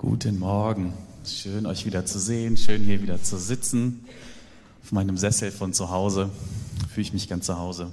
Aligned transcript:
Guten 0.00 0.38
Morgen. 0.38 0.92
Schön, 1.26 1.66
euch 1.66 1.84
wieder 1.84 2.06
zu 2.06 2.20
sehen. 2.20 2.56
Schön, 2.56 2.84
hier 2.84 3.02
wieder 3.02 3.20
zu 3.20 3.36
sitzen. 3.36 4.04
Auf 4.84 4.92
meinem 4.92 5.18
Sessel 5.18 5.50
von 5.50 5.72
zu 5.72 5.90
Hause. 5.90 6.30
Fühle 6.94 7.02
ich 7.02 7.12
mich 7.12 7.28
ganz 7.28 7.46
zu 7.46 7.58
Hause. 7.58 7.90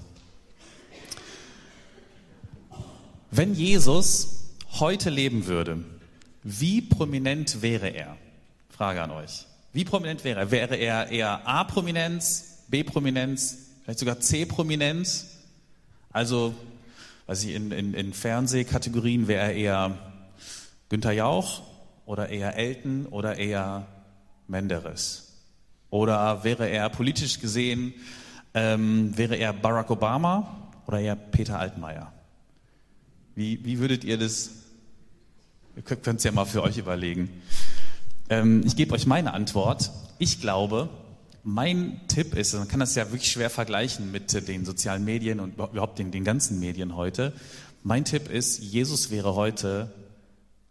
Wenn 3.31 3.55
Jesus 3.55 4.43
heute 4.73 5.09
leben 5.09 5.47
würde, 5.47 5.83
wie 6.43 6.79
prominent 6.79 7.63
wäre 7.63 7.87
er? 7.87 8.15
Frage 8.69 9.01
an 9.01 9.09
euch. 9.09 9.47
Wie 9.73 9.83
prominent 9.83 10.23
wäre 10.23 10.41
er? 10.41 10.51
Wäre 10.51 10.75
er 10.75 11.09
eher 11.09 11.47
A-Prominenz, 11.47 12.59
B-Prominenz, 12.67 13.57
vielleicht 13.83 13.97
sogar 13.97 14.19
C-Prominenz? 14.19 15.39
Also, 16.11 16.53
weiß 17.25 17.45
ich, 17.45 17.55
in, 17.55 17.71
in, 17.71 17.95
in 17.95 18.13
Fernsehkategorien 18.13 19.27
wäre 19.27 19.47
er 19.47 19.55
eher 19.55 19.97
Günther 20.89 21.11
Jauch 21.11 21.63
oder 22.05 22.29
eher 22.29 22.55
Elton 22.55 23.05
oder 23.07 23.37
eher 23.37 23.87
Menderes? 24.47 25.33
Oder 25.89 26.43
wäre 26.43 26.67
er 26.69 26.89
politisch 26.89 27.39
gesehen, 27.39 27.93
ähm, 28.53 29.17
wäre 29.17 29.35
er 29.35 29.53
Barack 29.53 29.89
Obama 29.89 30.71
oder 30.87 30.99
eher 30.99 31.15
Peter 31.15 31.59
Altmaier? 31.59 32.11
Wie, 33.35 33.63
wie 33.65 33.79
würdet 33.79 34.03
ihr 34.03 34.17
das, 34.17 34.51
ihr 35.75 35.81
könnt 35.83 36.19
es 36.19 36.23
ja 36.23 36.31
mal 36.31 36.45
für 36.45 36.63
euch 36.63 36.77
überlegen. 36.77 37.29
Ähm, 38.29 38.63
ich 38.65 38.75
gebe 38.75 38.93
euch 38.93 39.05
meine 39.05 39.33
Antwort. 39.33 39.91
Ich 40.19 40.41
glaube, 40.41 40.89
mein 41.43 42.01
Tipp 42.07 42.33
ist, 42.33 42.53
man 42.55 42.67
kann 42.67 42.79
das 42.79 42.95
ja 42.95 43.11
wirklich 43.11 43.31
schwer 43.31 43.49
vergleichen 43.49 44.11
mit 44.11 44.47
den 44.47 44.65
sozialen 44.65 45.05
Medien 45.05 45.39
und 45.39 45.55
überhaupt 45.55 45.99
den, 45.99 46.11
den 46.11 46.23
ganzen 46.23 46.59
Medien 46.59 46.95
heute. 46.95 47.33
Mein 47.83 48.03
Tipp 48.03 48.29
ist, 48.31 48.59
Jesus 48.59 49.11
wäre 49.11 49.35
heute 49.35 49.91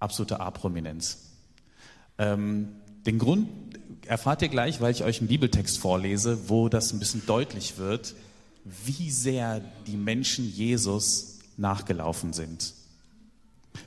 absolute 0.05 0.39
A-Prominenz. 0.39 1.19
Ähm, 2.19 2.69
den 3.07 3.19
Grund 3.19 3.49
erfahrt 4.07 4.43
ihr 4.43 4.49
gleich, 4.49 4.81
weil 4.81 4.93
ich 4.93 5.03
euch 5.03 5.19
einen 5.19 5.29
Bibeltext 5.29 5.79
vorlese, 5.79 6.49
wo 6.49 6.69
das 6.69 6.93
ein 6.93 6.99
bisschen 6.99 7.27
deutlich 7.27 7.79
wird, 7.79 8.15
wie 8.65 9.11
sehr 9.11 9.61
die 9.87 9.97
Menschen 9.97 10.49
Jesus 10.49 11.39
nachgelaufen 11.57 12.33
sind. 12.33 12.75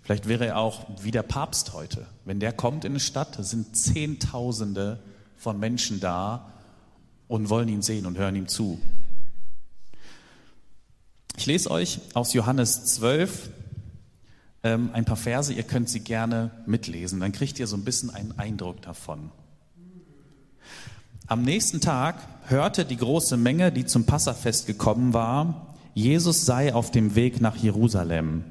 Vielleicht 0.04 0.28
wäre 0.28 0.48
er 0.48 0.58
auch 0.58 0.86
wie 1.02 1.12
der 1.12 1.24
Papst 1.24 1.74
heute. 1.74 2.08
Wenn 2.26 2.40
der 2.40 2.52
kommt 2.52 2.86
in 2.86 2.92
eine 2.92 3.00
Stadt, 3.00 3.38
sind 3.40 3.76
Zehntausende 3.76 5.00
von 5.38 5.60
Menschen 5.60 6.00
da 6.00 6.52
und 7.28 7.50
wollen 7.50 7.70
ihn 7.70 7.82
sehen 7.82 8.06
und 8.06 8.18
hören 8.18 8.36
ihm 8.36 8.48
zu. 8.48 8.80
Ich 11.38 11.46
lese 11.46 11.70
euch 11.72 12.00
aus 12.14 12.34
Johannes 12.34 12.86
12, 12.96 13.50
ähm, 14.64 14.90
ein 14.94 15.06
paar 15.06 15.18
Verse, 15.18 15.54
ihr 15.54 15.64
könnt 15.64 15.90
sie 15.90 16.00
gerne 16.00 16.52
mitlesen, 16.66 17.20
dann 17.20 17.32
kriegt 17.32 17.60
ihr 17.60 17.68
so 17.68 17.78
ein 17.78 17.84
bisschen 17.84 18.10
einen 18.10 18.38
Eindruck 18.38 18.82
davon. 18.82 19.32
Am 21.28 21.42
nächsten 21.42 21.82
Tag 21.82 22.26
hörte 22.48 22.86
die 22.86 22.98
große 22.98 23.38
Menge, 23.38 23.72
die 23.72 23.86
zum 23.86 24.06
Passafest 24.06 24.66
gekommen 24.66 25.14
war, 25.14 25.76
Jesus 25.94 26.46
sei 26.46 26.74
auf 26.74 26.92
dem 26.92 27.16
Weg 27.16 27.42
nach 27.42 27.56
Jerusalem. 27.56 28.44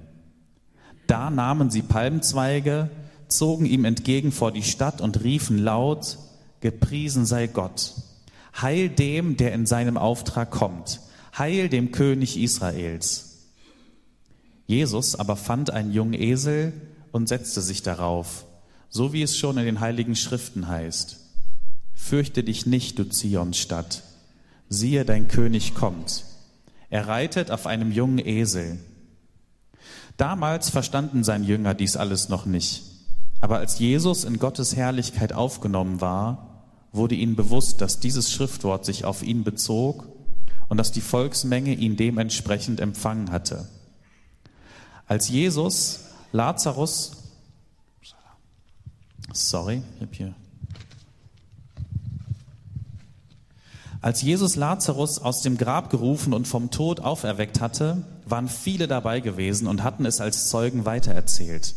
Da 1.07 1.31
nahmen 1.31 1.71
sie 1.71 1.83
Palmzweige, 1.83 2.91
zogen 3.29 3.67
ihm 3.67 3.85
entgegen 3.85 4.33
vor 4.33 4.53
die 4.53 4.63
Stadt 4.63 5.01
und 5.01 5.23
riefen 5.23 5.59
laut, 5.59 6.19
Gepriesen 6.61 7.27
sei 7.27 7.47
Gott. 7.47 7.95
Heil 8.61 8.89
dem, 8.89 9.37
der 9.37 9.53
in 9.53 9.67
seinem 9.67 9.97
Auftrag 9.97 10.51
kommt. 10.51 11.01
Heil 11.37 11.69
dem 11.69 11.93
König 11.93 12.37
Israels. 12.41 13.26
Jesus 14.67 15.15
aber 15.15 15.37
fand 15.37 15.71
einen 15.71 15.93
jungen 15.93 16.15
Esel 16.15 16.73
und 17.13 17.29
setzte 17.29 17.63
sich 17.63 17.83
darauf, 17.83 18.47
so 18.89 19.13
wie 19.13 19.23
es 19.23 19.37
schon 19.37 19.59
in 19.59 19.65
den 19.65 19.81
heiligen 19.81 20.17
Schriften 20.17 20.69
heißt. 20.69 21.19
Fürchte 21.95 22.45
dich 22.45 22.67
nicht, 22.67 22.99
du 22.99 23.09
Zionsstadt. 23.09 24.03
Siehe, 24.69 25.05
dein 25.05 25.29
König 25.29 25.75
kommt. 25.75 26.25
Er 26.91 27.09
reitet 27.09 27.51
auf 27.51 27.67
einem 27.67 27.91
jungen 27.93 28.25
Esel. 28.25 28.79
Damals 30.17 30.71
verstanden 30.71 31.25
sein 31.25 31.45
Jünger 31.45 31.75
dies 31.75 31.97
alles 31.97 32.29
noch 32.29 32.47
nicht. 32.47 32.83
Aber 33.41 33.59
als 33.59 33.79
Jesus 33.79 34.25
in 34.25 34.39
Gottes 34.39 34.75
Herrlichkeit 34.77 35.33
aufgenommen 35.33 36.01
war, 36.01 36.65
wurde 36.93 37.15
ihnen 37.15 37.37
bewusst, 37.37 37.81
dass 37.81 38.01
dieses 38.01 38.33
Schriftwort 38.33 38.85
sich 38.85 39.05
auf 39.05 39.23
ihn 39.23 39.45
bezog 39.45 40.09
und 40.69 40.79
dass 40.79 40.93
die 40.93 41.01
Volksmenge 41.01 41.75
ihn 41.75 41.97
dementsprechend 41.97 42.81
empfangen 42.81 43.31
hatte. 43.31 43.69
Als 45.07 45.29
Jesus 45.29 46.01
Lazarus, 46.33 47.13
sorry, 49.33 49.83
ich 49.95 50.03
habe 50.03 50.15
hier. 50.15 50.35
Als 54.01 54.23
Jesus 54.23 54.57
Lazarus 54.57 55.21
aus 55.21 55.43
dem 55.43 55.57
Grab 55.59 55.91
gerufen 55.91 56.33
und 56.33 56.47
vom 56.49 56.71
Tod 56.71 57.01
auferweckt 57.01 57.61
hatte, 57.61 58.05
waren 58.25 58.49
viele 58.49 58.89
dabei 58.89 59.21
gewesen 59.21 59.69
und 59.69 59.83
hatten 59.83 60.07
es 60.07 60.21
als 60.21 60.49
Zeugen 60.49 60.85
weitererzählt. 60.85 61.75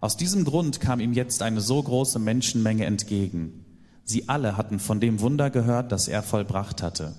Aus 0.00 0.16
diesem 0.16 0.44
Grund 0.44 0.80
kam 0.80 1.00
ihm 1.00 1.12
jetzt 1.12 1.42
eine 1.42 1.60
so 1.60 1.82
große 1.82 2.18
Menschenmenge 2.18 2.84
entgegen. 2.84 3.64
Sie 4.04 4.28
alle 4.28 4.56
hatten 4.56 4.78
von 4.78 5.00
dem 5.00 5.20
Wunder 5.20 5.50
gehört, 5.50 5.92
das 5.92 6.08
er 6.08 6.22
vollbracht 6.22 6.82
hatte. 6.82 7.14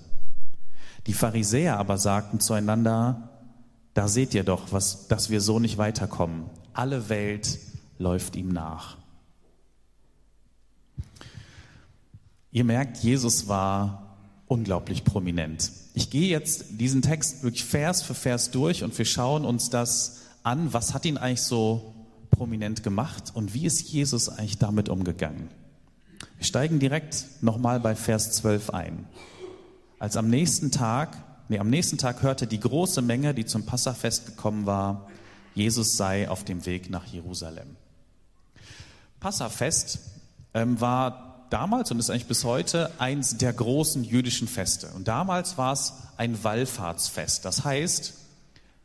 Die 1.06 1.14
Pharisäer 1.14 1.78
aber 1.78 1.98
sagten 1.98 2.40
zueinander, 2.40 3.33
da 3.94 4.08
seht 4.08 4.34
ihr 4.34 4.44
doch, 4.44 4.72
was, 4.72 5.08
dass 5.08 5.30
wir 5.30 5.40
so 5.40 5.60
nicht 5.60 5.78
weiterkommen. 5.78 6.50
Alle 6.72 7.08
Welt 7.08 7.58
läuft 7.98 8.36
ihm 8.36 8.48
nach. 8.48 8.98
Ihr 12.50 12.64
merkt, 12.64 12.98
Jesus 12.98 13.48
war 13.48 14.16
unglaublich 14.46 15.04
prominent. 15.04 15.72
Ich 15.94 16.10
gehe 16.10 16.28
jetzt 16.28 16.66
diesen 16.80 17.02
Text 17.02 17.42
wirklich 17.42 17.64
Vers 17.64 18.02
für 18.02 18.14
Vers 18.14 18.50
durch 18.50 18.82
und 18.82 18.96
wir 18.98 19.04
schauen 19.04 19.44
uns 19.44 19.70
das 19.70 20.22
an, 20.42 20.72
was 20.72 20.92
hat 20.92 21.04
ihn 21.04 21.16
eigentlich 21.16 21.42
so 21.42 21.94
prominent 22.30 22.82
gemacht 22.82 23.32
und 23.34 23.54
wie 23.54 23.66
ist 23.66 23.80
Jesus 23.80 24.28
eigentlich 24.28 24.58
damit 24.58 24.88
umgegangen. 24.88 25.48
Wir 26.36 26.44
steigen 26.44 26.78
direkt 26.78 27.26
nochmal 27.42 27.80
bei 27.80 27.94
Vers 27.94 28.32
12 28.32 28.70
ein. 28.70 29.06
Als 29.98 30.16
am 30.16 30.28
nächsten 30.28 30.70
Tag 30.70 31.16
Nee, 31.48 31.58
am 31.58 31.68
nächsten 31.68 31.98
Tag 31.98 32.22
hörte 32.22 32.46
die 32.46 32.60
große 32.60 33.02
Menge, 33.02 33.34
die 33.34 33.44
zum 33.44 33.66
Passafest 33.66 34.26
gekommen 34.26 34.66
war, 34.66 35.08
Jesus 35.54 35.96
sei 35.96 36.28
auf 36.28 36.44
dem 36.44 36.66
Weg 36.66 36.90
nach 36.90 37.06
Jerusalem. 37.06 37.76
Passafest 39.20 40.00
ähm, 40.52 40.80
war 40.80 41.46
damals 41.50 41.90
und 41.90 41.98
ist 41.98 42.10
eigentlich 42.10 42.26
bis 42.26 42.44
heute 42.44 42.90
eins 42.98 43.36
der 43.36 43.52
großen 43.52 44.04
jüdischen 44.04 44.48
Feste. 44.48 44.88
Und 44.96 45.06
damals 45.06 45.56
war 45.56 45.72
es 45.72 45.92
ein 46.16 46.42
Wallfahrtsfest. 46.42 47.44
Das 47.44 47.64
heißt, 47.64 48.14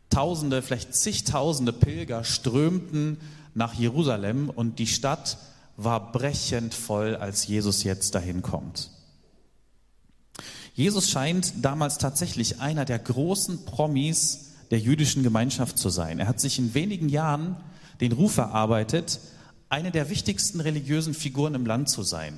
Tausende, 0.09 0.63
vielleicht 0.63 0.95
zigtausende 0.95 1.71
Pilger 1.71 2.23
strömten 2.23 3.17
nach 3.53 3.75
Jerusalem 3.75 4.49
und 4.49 4.79
die 4.79 4.87
Stadt 4.87 5.37
war 5.77 6.11
brechend 6.11 6.73
voll, 6.73 7.15
als 7.15 7.45
Jesus 7.47 7.83
jetzt 7.83 8.15
dahin 8.15 8.41
kommt. 8.41 8.89
Jesus 10.73 11.09
scheint 11.09 11.53
damals 11.63 11.97
tatsächlich 11.97 12.61
einer 12.61 12.85
der 12.85 12.99
großen 12.99 13.65
Promis 13.65 14.51
der 14.71 14.79
jüdischen 14.79 15.23
Gemeinschaft 15.23 15.77
zu 15.77 15.89
sein. 15.89 16.19
Er 16.19 16.27
hat 16.27 16.39
sich 16.39 16.59
in 16.59 16.73
wenigen 16.73 17.09
Jahren 17.09 17.57
den 18.01 18.11
Ruf 18.11 18.37
erarbeitet, 18.37 19.19
eine 19.69 19.91
der 19.91 20.09
wichtigsten 20.09 20.61
religiösen 20.61 21.13
Figuren 21.13 21.55
im 21.55 21.65
Land 21.65 21.89
zu 21.89 22.03
sein. 22.03 22.37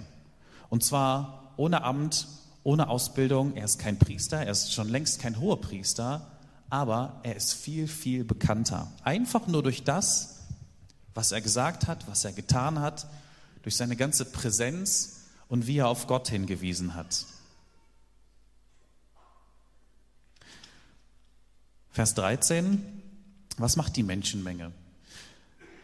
Und 0.69 0.83
zwar 0.83 1.53
ohne 1.57 1.83
Amt, 1.83 2.27
ohne 2.63 2.89
Ausbildung. 2.89 3.55
Er 3.55 3.65
ist 3.65 3.79
kein 3.79 3.97
Priester, 3.97 4.37
er 4.37 4.51
ist 4.51 4.73
schon 4.73 4.89
längst 4.89 5.19
kein 5.19 5.39
hoher 5.39 5.59
Priester, 5.61 6.27
aber 6.69 7.19
er 7.23 7.35
ist 7.35 7.53
viel, 7.53 7.87
viel 7.87 8.23
bekannter. 8.23 8.91
Einfach 9.03 9.47
nur 9.47 9.63
durch 9.63 9.83
das, 9.83 10.39
was 11.13 11.31
er 11.31 11.41
gesagt 11.41 11.87
hat, 11.87 12.07
was 12.07 12.23
er 12.23 12.31
getan 12.31 12.79
hat, 12.79 13.07
durch 13.63 13.75
seine 13.75 13.95
ganze 13.95 14.25
Präsenz 14.25 15.17
und 15.47 15.67
wie 15.67 15.77
er 15.77 15.87
auf 15.87 16.07
Gott 16.07 16.29
hingewiesen 16.29 16.95
hat. 16.95 17.25
Vers 21.93 22.13
13, 22.13 22.81
was 23.57 23.75
macht 23.75 23.97
die 23.97 24.03
Menschenmenge? 24.03 24.71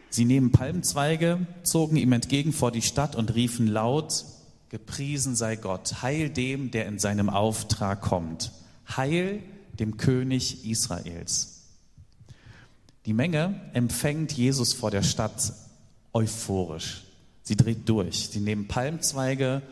Sie 0.08 0.24
nehmen 0.24 0.52
Palmzweige, 0.52 1.46
zogen 1.64 1.96
ihm 1.96 2.12
entgegen 2.12 2.54
vor 2.54 2.72
die 2.72 2.82
Stadt 2.82 3.14
und 3.14 3.34
riefen 3.34 3.66
laut, 3.66 4.24
Gepriesen 4.70 5.34
sei 5.34 5.56
Gott, 5.56 6.02
heil 6.02 6.28
dem, 6.28 6.70
der 6.70 6.86
in 6.86 6.98
seinem 6.98 7.30
Auftrag 7.30 8.02
kommt, 8.02 8.52
heil 8.96 9.42
dem 9.78 9.96
König 9.96 10.66
Israels. 10.66 11.62
Die 13.06 13.14
Menge 13.14 13.60
empfängt 13.72 14.32
Jesus 14.32 14.74
vor 14.74 14.90
der 14.90 15.02
Stadt 15.02 15.54
euphorisch. 16.12 17.04
Sie 17.42 17.56
dreht 17.56 17.88
durch. 17.88 18.28
Sie 18.28 18.40
nehmen 18.40 18.68
Palmzweige 18.68 19.62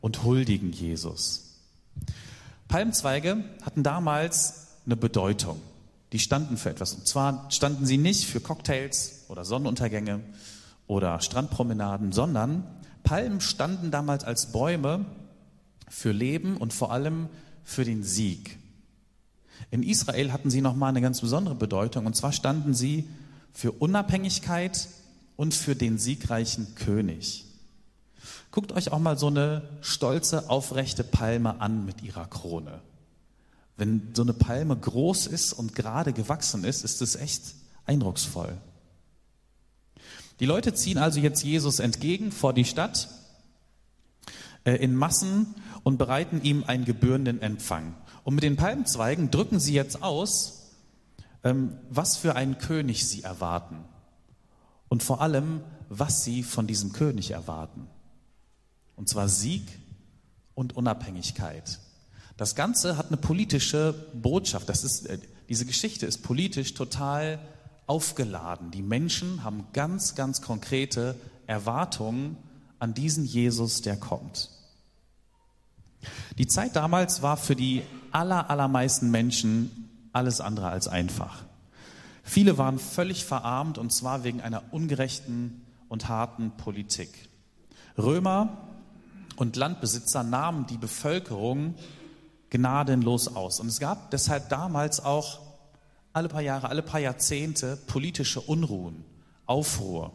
und 0.00 0.24
huldigen 0.24 0.72
Jesus. 0.72 1.58
Palmzweige 2.68 3.44
hatten 3.62 3.82
damals 3.82 4.68
eine 4.86 4.96
Bedeutung 4.96 5.60
die 6.16 6.20
standen 6.22 6.56
für 6.56 6.70
etwas. 6.70 6.94
Und 6.94 7.06
zwar 7.06 7.50
standen 7.50 7.84
sie 7.84 7.98
nicht 7.98 8.24
für 8.24 8.40
Cocktails 8.40 9.26
oder 9.28 9.44
Sonnenuntergänge 9.44 10.20
oder 10.86 11.20
Strandpromenaden, 11.20 12.12
sondern 12.12 12.64
Palmen 13.02 13.42
standen 13.42 13.90
damals 13.90 14.24
als 14.24 14.50
Bäume 14.50 15.04
für 15.90 16.12
Leben 16.12 16.56
und 16.56 16.72
vor 16.72 16.90
allem 16.90 17.28
für 17.64 17.84
den 17.84 18.02
Sieg. 18.02 18.56
In 19.70 19.82
Israel 19.82 20.32
hatten 20.32 20.48
sie 20.48 20.62
nochmal 20.62 20.88
eine 20.88 21.02
ganz 21.02 21.20
besondere 21.20 21.54
Bedeutung 21.54 22.06
und 22.06 22.16
zwar 22.16 22.32
standen 22.32 22.72
sie 22.72 23.06
für 23.52 23.72
Unabhängigkeit 23.72 24.88
und 25.36 25.52
für 25.52 25.76
den 25.76 25.98
siegreichen 25.98 26.76
König. 26.76 27.44
Guckt 28.52 28.72
euch 28.72 28.90
auch 28.90 29.00
mal 29.00 29.18
so 29.18 29.26
eine 29.26 29.68
stolze, 29.82 30.48
aufrechte 30.48 31.04
Palme 31.04 31.60
an 31.60 31.84
mit 31.84 32.02
ihrer 32.02 32.26
Krone. 32.26 32.80
Wenn 33.76 34.10
so 34.14 34.22
eine 34.22 34.32
Palme 34.32 34.76
groß 34.76 35.26
ist 35.26 35.52
und 35.52 35.74
gerade 35.74 36.12
gewachsen 36.12 36.64
ist, 36.64 36.84
ist 36.84 37.02
es 37.02 37.14
echt 37.14 37.42
eindrucksvoll. 37.84 38.56
Die 40.40 40.46
Leute 40.46 40.74
ziehen 40.74 40.98
also 40.98 41.20
jetzt 41.20 41.42
Jesus 41.42 41.78
entgegen 41.78 42.32
vor 42.32 42.52
die 42.52 42.64
Stadt 42.64 43.08
äh, 44.64 44.76
in 44.76 44.94
Massen 44.94 45.54
und 45.82 45.98
bereiten 45.98 46.42
ihm 46.42 46.64
einen 46.66 46.84
gebührenden 46.84 47.40
Empfang. 47.40 47.94
Und 48.24 48.34
mit 48.34 48.44
den 48.44 48.56
Palmzweigen 48.56 49.30
drücken 49.30 49.60
sie 49.60 49.74
jetzt 49.74 50.02
aus, 50.02 50.72
ähm, 51.44 51.78
was 51.90 52.16
für 52.16 52.34
einen 52.34 52.58
König 52.58 53.06
sie 53.06 53.22
erwarten. 53.22 53.84
Und 54.88 55.02
vor 55.02 55.20
allem, 55.20 55.62
was 55.88 56.24
sie 56.24 56.42
von 56.42 56.66
diesem 56.66 56.92
König 56.92 57.30
erwarten. 57.30 57.86
Und 58.96 59.08
zwar 59.08 59.28
Sieg 59.28 59.62
und 60.54 60.76
Unabhängigkeit. 60.76 61.78
Das 62.36 62.54
Ganze 62.54 62.96
hat 62.96 63.08
eine 63.08 63.16
politische 63.16 63.94
Botschaft. 64.14 64.68
Das 64.68 64.84
ist, 64.84 65.06
äh, 65.06 65.18
diese 65.48 65.64
Geschichte 65.64 66.06
ist 66.06 66.22
politisch 66.22 66.74
total 66.74 67.38
aufgeladen. 67.86 68.70
Die 68.70 68.82
Menschen 68.82 69.44
haben 69.44 69.66
ganz, 69.72 70.14
ganz 70.14 70.42
konkrete 70.42 71.14
Erwartungen 71.46 72.36
an 72.78 72.94
diesen 72.94 73.24
Jesus, 73.24 73.80
der 73.80 73.96
kommt. 73.96 74.50
Die 76.38 76.46
Zeit 76.46 76.76
damals 76.76 77.22
war 77.22 77.36
für 77.36 77.56
die 77.56 77.82
aller, 78.12 78.50
allermeisten 78.50 79.10
Menschen 79.10 79.88
alles 80.12 80.40
andere 80.40 80.68
als 80.68 80.88
einfach. 80.88 81.44
Viele 82.22 82.58
waren 82.58 82.78
völlig 82.78 83.24
verarmt 83.24 83.78
und 83.78 83.92
zwar 83.92 84.24
wegen 84.24 84.40
einer 84.40 84.62
ungerechten 84.72 85.62
und 85.88 86.08
harten 86.08 86.50
Politik. 86.56 87.28
Römer 87.96 88.68
und 89.36 89.56
Landbesitzer 89.56 90.22
nahmen 90.22 90.66
die 90.66 90.76
Bevölkerung 90.76 91.74
gnadenlos 92.56 93.28
aus. 93.28 93.60
Und 93.60 93.68
es 93.68 93.80
gab 93.80 94.10
deshalb 94.10 94.48
damals 94.48 95.00
auch 95.00 95.40
alle 96.12 96.28
paar 96.28 96.42
Jahre, 96.42 96.68
alle 96.68 96.82
paar 96.82 97.00
Jahrzehnte 97.00 97.76
politische 97.76 98.40
Unruhen, 98.40 99.04
Aufruhr. 99.44 100.12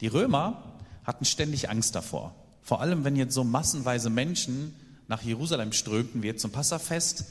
Die 0.00 0.06
Römer 0.06 0.78
hatten 1.04 1.24
ständig 1.24 1.70
Angst 1.70 1.94
davor. 1.94 2.34
Vor 2.62 2.80
allem, 2.80 3.04
wenn 3.04 3.16
jetzt 3.16 3.34
so 3.34 3.44
massenweise 3.44 4.10
Menschen 4.10 4.74
nach 5.08 5.22
Jerusalem 5.22 5.72
strömten, 5.72 6.22
wie 6.22 6.28
jetzt 6.28 6.42
zum 6.42 6.52
Passafest, 6.52 7.24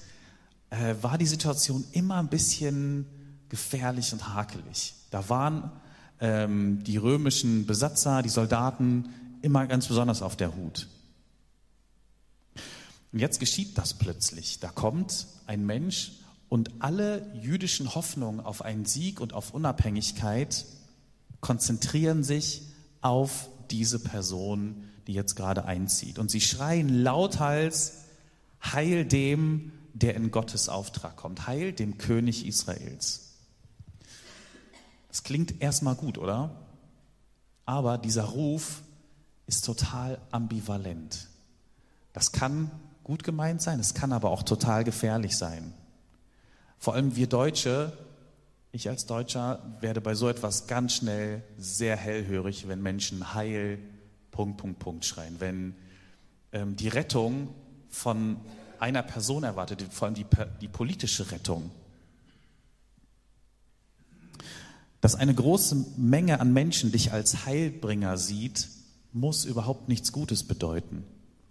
äh, 0.70 0.96
war 1.02 1.18
die 1.18 1.26
Situation 1.26 1.84
immer 1.92 2.18
ein 2.18 2.28
bisschen 2.28 3.06
gefährlich 3.50 4.12
und 4.14 4.34
hakelig. 4.34 4.96
Da 5.10 5.30
waren 5.30 5.72
ähm, 6.20 6.84
die 6.84 6.98
römischen 6.98 7.66
Besatzer, 7.66 8.22
die 8.22 8.30
Soldaten 8.30 9.10
immer 9.42 9.68
ganz 9.68 9.88
besonders 9.88 10.22
auf 10.22 10.36
der 10.36 10.56
Hut. 10.56 10.88
Und 13.12 13.20
jetzt 13.20 13.40
geschieht 13.40 13.78
das 13.78 13.94
plötzlich. 13.94 14.60
Da 14.60 14.70
kommt 14.70 15.28
ein 15.46 15.66
Mensch 15.66 16.14
und 16.50 16.72
alle 16.80 17.34
jüdischen 17.34 17.94
Hoffnungen 17.96 18.40
auf 18.40 18.62
einen 18.62 18.86
Sieg 18.86 19.20
und 19.20 19.34
auf 19.34 19.54
Unabhängigkeit 19.54 20.66
konzentrieren 21.40 22.24
sich 22.24 22.62
auf 23.02 23.50
diese 23.70 24.00
Person, 24.00 24.90
die 25.08 25.14
jetzt 25.14 25.36
gerade 25.36 25.66
einzieht. 25.66 26.20
Und 26.20 26.30
sie 26.32 26.42
schreien 26.42 26.90
lauthals, 26.90 28.00
Heil 28.64 29.06
dem, 29.06 29.72
der 29.94 30.16
in 30.16 30.32
Gottes 30.32 30.70
Auftrag 30.70 31.16
kommt. 31.16 31.48
Heil 31.48 31.74
dem 31.74 31.98
König 31.98 32.46
Israels. 32.46 33.32
Das 35.08 35.24
klingt 35.24 35.62
erstmal 35.62 35.96
gut, 35.96 36.18
oder? 36.18 36.56
Aber 37.66 37.98
dieser 37.98 38.24
Ruf 38.24 38.82
ist 39.48 39.66
total 39.66 40.20
ambivalent. 40.32 41.28
Das 42.14 42.32
kann 42.32 42.72
gut 43.04 43.24
gemeint 43.24 43.62
sein, 43.62 43.80
es 43.80 43.94
kann 43.94 44.12
aber 44.12 44.30
auch 44.30 44.44
total 44.44 44.84
gefährlich 44.84 45.38
sein. 45.38 45.74
Vor 46.78 46.96
allem 46.96 47.16
wir 47.16 47.28
Deutsche, 47.28 47.94
ich 48.72 48.90
als 48.90 49.06
Deutscher 49.06 49.62
werde 49.82 50.02
bei 50.02 50.16
so 50.16 50.30
etwas 50.30 50.68
ganz 50.68 50.94
schnell 50.94 51.44
sehr 51.58 51.96
hellhörig, 51.98 52.68
wenn 52.68 52.82
Menschen 52.82 53.34
Heil, 53.34 53.80
Punkt, 54.32 54.58
Punkt, 54.58 54.80
Punkt 54.80 55.06
schreien. 55.06 55.36
Wenn 55.40 55.76
ähm, 56.54 56.76
die 56.76 56.88
Rettung 56.88 57.50
von 57.90 58.38
einer 58.80 59.04
Person 59.04 59.44
erwartet, 59.44 59.84
vor 59.92 60.08
allem 60.08 60.16
die, 60.16 60.26
die 60.62 60.68
politische 60.68 61.32
Rettung. 61.32 61.70
Dass 65.02 65.16
eine 65.16 65.34
große 65.34 65.76
Menge 65.98 66.40
an 66.40 66.54
Menschen 66.54 66.92
dich 66.92 67.12
als 67.12 67.46
Heilbringer 67.46 68.18
sieht, 68.18 68.70
muss 69.14 69.46
überhaupt 69.46 69.90
nichts 69.90 70.12
Gutes 70.12 70.44
bedeuten. 70.44 71.04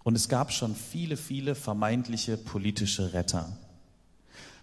Und 0.03 0.15
es 0.15 0.29
gab 0.29 0.51
schon 0.51 0.75
viele, 0.75 1.17
viele 1.17 1.55
vermeintliche 1.55 2.37
politische 2.37 3.13
Retter. 3.13 3.57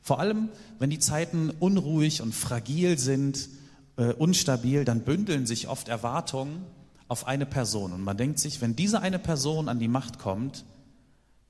Vor 0.02 0.20
allem, 0.20 0.48
wenn 0.78 0.90
die 0.90 0.98
Zeiten 0.98 1.50
unruhig 1.50 2.22
und 2.22 2.34
fragil 2.34 2.98
sind, 2.98 3.48
äh, 3.96 4.12
unstabil, 4.12 4.84
dann 4.84 5.02
bündeln 5.02 5.46
sich 5.46 5.68
oft 5.68 5.88
Erwartungen 5.88 6.64
auf 7.08 7.26
eine 7.26 7.46
Person. 7.46 7.92
Und 7.92 8.02
man 8.02 8.16
denkt 8.16 8.38
sich, 8.38 8.60
wenn 8.60 8.76
diese 8.76 9.00
eine 9.00 9.18
Person 9.18 9.68
an 9.68 9.78
die 9.78 9.88
Macht 9.88 10.18
kommt, 10.18 10.64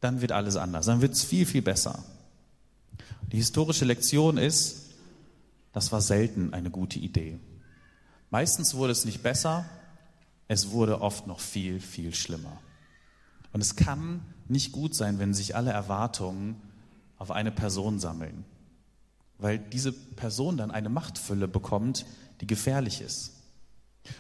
dann 0.01 0.21
wird 0.21 0.33
alles 0.33 0.57
anders, 0.57 0.87
dann 0.87 1.01
wird 1.01 1.13
es 1.13 1.25
viel, 1.25 1.47
viel 1.47 1.63
besser. 1.63 2.05
Die 3.33 3.37
historische 3.37 3.85
Lektion 3.85 4.39
ist, 4.39 4.91
das 5.73 5.93
war 5.93 6.01
selten 6.01 6.55
eine 6.55 6.71
gute 6.71 6.99
Idee. 6.99 7.39
Meistens 8.31 8.75
wurde 8.75 8.93
es 8.93 9.05
nicht 9.05 9.23
besser, 9.23 9.67
es 10.47 10.71
wurde 10.71 11.01
oft 11.01 11.27
noch 11.27 11.41
viel, 11.41 11.81
viel 11.81 12.15
schlimmer. 12.15 12.59
Und 13.53 13.61
es 13.61 13.77
kann 13.77 14.21
nicht 14.49 14.73
gut 14.73 14.95
sein, 14.95 15.19
wenn 15.19 15.35
sich 15.35 15.57
alle 15.57 15.71
Erwartungen 15.71 16.57
auf 17.17 17.31
eine 17.31 17.51
Person 17.51 17.99
sammeln, 17.99 18.45
weil 19.39 19.59
diese 19.59 19.93
Person 19.93 20.57
dann 20.57 20.71
eine 20.71 20.89
Machtfülle 20.89 21.49
bekommt, 21.49 22.07
die 22.41 22.47
gefährlich 22.47 23.01
ist. 23.01 23.33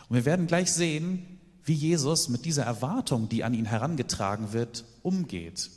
Und 0.08 0.16
wir 0.16 0.24
werden 0.24 0.46
gleich 0.46 0.72
sehen, 0.72 1.38
wie 1.64 1.74
Jesus 1.74 2.28
mit 2.28 2.44
dieser 2.44 2.64
Erwartung, 2.64 3.28
die 3.28 3.44
an 3.44 3.54
ihn 3.54 3.66
herangetragen 3.66 4.52
wird, 4.52 4.84
umgeht. 5.02 5.70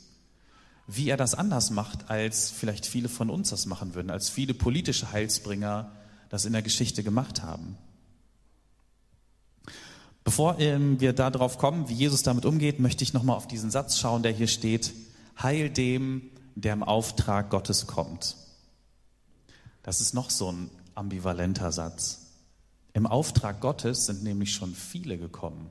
Wie 0.86 1.08
er 1.08 1.16
das 1.16 1.34
anders 1.34 1.70
macht, 1.70 2.10
als 2.10 2.50
vielleicht 2.50 2.86
viele 2.86 3.08
von 3.08 3.30
uns 3.30 3.50
das 3.50 3.66
machen 3.66 3.94
würden, 3.94 4.10
als 4.10 4.28
viele 4.28 4.54
politische 4.54 5.12
Heilsbringer 5.12 5.92
das 6.28 6.44
in 6.44 6.52
der 6.52 6.62
Geschichte 6.62 7.02
gemacht 7.02 7.42
haben. 7.42 7.76
Bevor 10.24 10.58
ähm, 10.60 11.00
wir 11.00 11.12
darauf 11.12 11.58
kommen, 11.58 11.88
wie 11.88 11.94
Jesus 11.94 12.22
damit 12.22 12.44
umgeht, 12.44 12.78
möchte 12.78 13.02
ich 13.02 13.12
nochmal 13.12 13.36
auf 13.36 13.48
diesen 13.48 13.70
Satz 13.70 13.98
schauen, 13.98 14.22
der 14.22 14.32
hier 14.32 14.46
steht. 14.46 14.92
Heil 15.42 15.70
dem, 15.70 16.30
der 16.54 16.74
im 16.74 16.82
Auftrag 16.82 17.50
Gottes 17.50 17.86
kommt. 17.86 18.36
Das 19.82 20.00
ist 20.00 20.14
noch 20.14 20.30
so 20.30 20.52
ein 20.52 20.70
ambivalenter 20.94 21.72
Satz. 21.72 22.26
Im 22.92 23.06
Auftrag 23.06 23.60
Gottes 23.60 24.06
sind 24.06 24.22
nämlich 24.22 24.52
schon 24.52 24.74
viele 24.74 25.18
gekommen. 25.18 25.70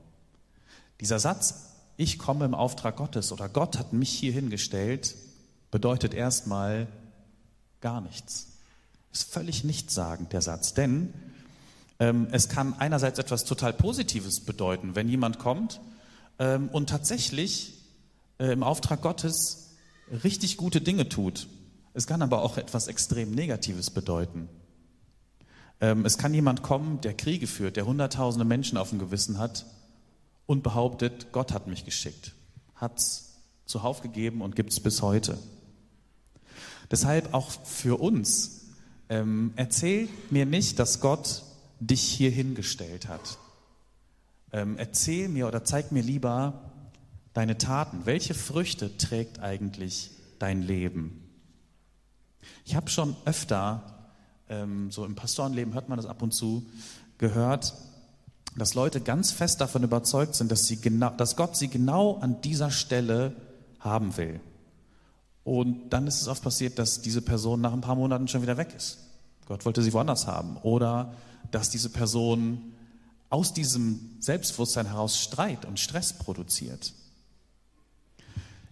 Dieser 1.00 1.18
Satz, 1.18 1.70
ich 1.96 2.18
komme 2.18 2.44
im 2.44 2.54
Auftrag 2.54 2.96
Gottes 2.96 3.32
oder 3.32 3.48
Gott 3.48 3.78
hat 3.78 3.92
mich 3.92 4.10
hier 4.10 4.32
hingestellt, 4.32 5.14
bedeutet 5.70 6.14
erstmal 6.14 6.88
gar 7.80 8.00
nichts. 8.00 8.48
Ist 9.12 9.32
völlig 9.32 9.64
nichtssagend, 9.64 10.32
der 10.32 10.42
Satz. 10.42 10.74
Denn 10.74 11.12
es 12.32 12.48
kann 12.48 12.74
einerseits 12.78 13.18
etwas 13.18 13.44
total 13.44 13.72
Positives 13.72 14.40
bedeuten, 14.40 14.94
wenn 14.94 15.08
jemand 15.08 15.38
kommt 15.38 15.80
ähm, 16.38 16.68
und 16.70 16.88
tatsächlich 16.88 17.74
äh, 18.38 18.52
im 18.52 18.62
Auftrag 18.62 19.02
Gottes 19.02 19.74
richtig 20.24 20.56
gute 20.56 20.80
Dinge 20.80 21.08
tut. 21.08 21.46
Es 21.94 22.06
kann 22.06 22.22
aber 22.22 22.42
auch 22.42 22.56
etwas 22.56 22.88
extrem 22.88 23.32
Negatives 23.32 23.90
bedeuten. 23.90 24.48
Ähm, 25.80 26.04
es 26.04 26.16
kann 26.16 26.32
jemand 26.32 26.62
kommen, 26.62 27.00
der 27.02 27.14
Kriege 27.14 27.46
führt, 27.46 27.76
der 27.76 27.86
hunderttausende 27.86 28.44
Menschen 28.44 28.78
auf 28.78 28.90
dem 28.90 28.98
Gewissen 28.98 29.38
hat 29.38 29.66
und 30.46 30.62
behauptet, 30.62 31.32
Gott 31.32 31.52
hat 31.52 31.66
mich 31.66 31.84
geschickt, 31.84 32.32
hat 32.74 32.98
es 32.98 33.34
zuhauf 33.66 34.00
gegeben 34.00 34.42
und 34.42 34.56
gibt 34.56 34.72
es 34.72 34.80
bis 34.80 35.02
heute. 35.02 35.38
Deshalb 36.90 37.32
auch 37.34 37.50
für 37.64 38.00
uns, 38.00 38.62
ähm, 39.08 39.52
erzähl 39.56 40.08
mir 40.30 40.46
nicht, 40.46 40.78
dass 40.78 41.00
Gott 41.00 41.42
dich 41.86 42.02
hier 42.02 42.30
hingestellt 42.30 43.08
hat. 43.08 43.38
Ähm, 44.52 44.76
erzähl 44.78 45.28
mir 45.28 45.48
oder 45.48 45.64
zeig 45.64 45.92
mir 45.92 46.02
lieber, 46.02 46.70
deine 47.32 47.58
Taten? 47.58 48.04
Welche 48.04 48.34
Früchte 48.34 48.96
trägt 48.96 49.40
eigentlich 49.40 50.10
dein 50.38 50.62
Leben? 50.62 51.18
Ich 52.64 52.76
habe 52.76 52.90
schon 52.90 53.16
öfter, 53.24 53.82
ähm, 54.48 54.90
so 54.90 55.04
im 55.04 55.14
Pastorenleben 55.14 55.74
hört 55.74 55.88
man 55.88 55.96
das 55.96 56.06
ab 56.06 56.22
und 56.22 56.32
zu, 56.32 56.66
gehört, 57.18 57.74
dass 58.56 58.74
Leute 58.74 59.00
ganz 59.00 59.32
fest 59.32 59.60
davon 59.60 59.82
überzeugt 59.82 60.34
sind, 60.34 60.50
dass, 60.52 60.66
sie 60.66 60.80
genau, 60.80 61.10
dass 61.10 61.36
Gott 61.36 61.56
sie 61.56 61.68
genau 61.68 62.18
an 62.18 62.40
dieser 62.42 62.70
Stelle 62.70 63.34
haben 63.80 64.16
will. 64.16 64.40
Und 65.44 65.90
dann 65.90 66.06
ist 66.06 66.20
es 66.20 66.28
oft 66.28 66.42
passiert, 66.42 66.78
dass 66.78 67.00
diese 67.00 67.22
Person 67.22 67.60
nach 67.60 67.72
ein 67.72 67.80
paar 67.80 67.96
Monaten 67.96 68.28
schon 68.28 68.42
wieder 68.42 68.58
weg 68.58 68.74
ist. 68.76 68.98
Gott 69.52 69.66
wollte 69.66 69.82
sie 69.82 69.92
woanders 69.92 70.26
haben. 70.26 70.56
Oder 70.62 71.12
dass 71.50 71.68
diese 71.68 71.90
Person 71.90 72.72
aus 73.28 73.52
diesem 73.52 74.16
Selbstbewusstsein 74.18 74.86
heraus 74.86 75.18
Streit 75.18 75.66
und 75.66 75.78
Stress 75.78 76.14
produziert. 76.14 76.94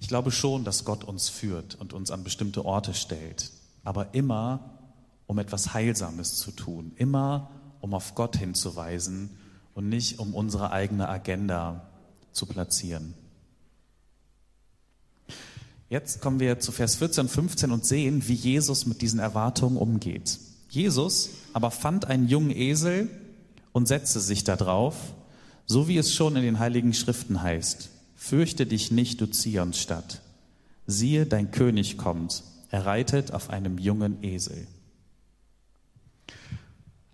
Ich 0.00 0.08
glaube 0.08 0.30
schon, 0.32 0.64
dass 0.64 0.87
Gott 0.87 1.04
uns 1.04 1.28
führt 1.28 1.75
und 1.75 1.92
uns 1.92 2.10
an 2.10 2.25
bestimmte 2.25 2.64
Orte 2.64 2.94
stellt, 2.94 3.50
aber 3.84 4.14
immer, 4.14 4.78
um 5.26 5.38
etwas 5.38 5.75
Heilsames 5.75 6.37
zu 6.37 6.50
tun, 6.50 6.92
immer, 6.96 7.50
um 7.82 7.92
auf 7.92 8.14
Gott 8.14 8.38
hinzuweisen 8.38 9.28
und 9.75 9.90
nicht, 9.90 10.18
um 10.18 10.34
unsere 10.34 10.70
eigene 10.70 11.10
Agenda 11.10 11.90
zu 12.32 12.46
platzieren. 12.46 13.12
Jetzt 15.90 16.22
kommen 16.22 16.40
wir 16.40 16.58
zu 16.58 16.72
Vers 16.72 16.96
14 16.96 17.25
und 17.25 17.28
15 17.28 17.70
und 17.70 17.84
sehen, 17.84 18.26
wie 18.28 18.32
Jesus 18.32 18.87
mit 18.87 19.02
diesen 19.02 19.20
Erwartungen 19.20 19.76
umgeht. 19.76 20.38
Jesus 20.70 21.30
aber 21.52 21.70
fand 21.70 22.06
einen 22.06 22.28
jungen 22.28 22.50
Esel 22.50 23.08
und 23.72 23.88
setzte 23.88 24.20
sich 24.20 24.44
darauf, 24.44 24.94
so 25.66 25.88
wie 25.88 25.98
es 25.98 26.14
schon 26.14 26.36
in 26.36 26.42
den 26.42 26.58
heiligen 26.58 26.94
Schriften 26.94 27.42
heißt. 27.42 27.90
Fürchte 28.14 28.66
dich 28.66 28.90
nicht, 28.90 29.20
du 29.20 29.26
Zionsstadt. 29.26 30.20
Siehe, 30.86 31.26
dein 31.26 31.50
König 31.50 31.98
kommt. 31.98 32.44
Er 32.70 32.86
reitet 32.86 33.32
auf 33.32 33.50
einem 33.50 33.78
jungen 33.78 34.22
Esel. 34.22 34.66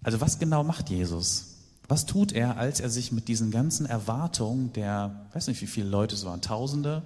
Also 0.03 0.21
was 0.21 0.39
genau 0.39 0.63
macht 0.63 0.91
Jesus? 0.91 1.57
Was 1.89 2.05
tut 2.05 2.33
er, 2.33 2.59
als 2.59 2.81
er 2.81 2.91
sich 2.91 3.13
mit 3.13 3.29
diesen 3.29 3.51
ganzen 3.51 3.87
Erwartungen 3.87 4.73
der, 4.73 5.29
weiß 5.33 5.49
nicht 5.49 5.63
wie 5.63 5.67
viele 5.67 5.89
Leute 5.89 6.15
es 6.15 6.25
waren, 6.25 6.43
Tausende, 6.43 7.03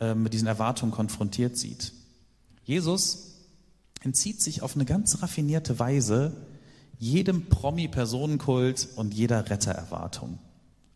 äh, 0.00 0.14
mit 0.14 0.32
diesen 0.32 0.48
Erwartungen 0.48 0.92
konfrontiert 0.92 1.56
sieht? 1.56 1.92
Jesus 2.64 3.31
entzieht 4.02 4.40
sich 4.40 4.62
auf 4.62 4.74
eine 4.74 4.84
ganz 4.84 5.22
raffinierte 5.22 5.78
Weise 5.78 6.32
jedem 6.98 7.48
Promi-Personenkult 7.48 8.88
und 8.96 9.14
jeder 9.14 9.50
Rettererwartung. 9.50 10.38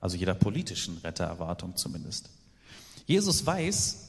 Also 0.01 0.17
jeder 0.17 0.35
politischen 0.35 0.99
Rettererwartung 0.99 1.77
zumindest. 1.77 2.31
Jesus 3.07 3.45
weiß 3.45 4.09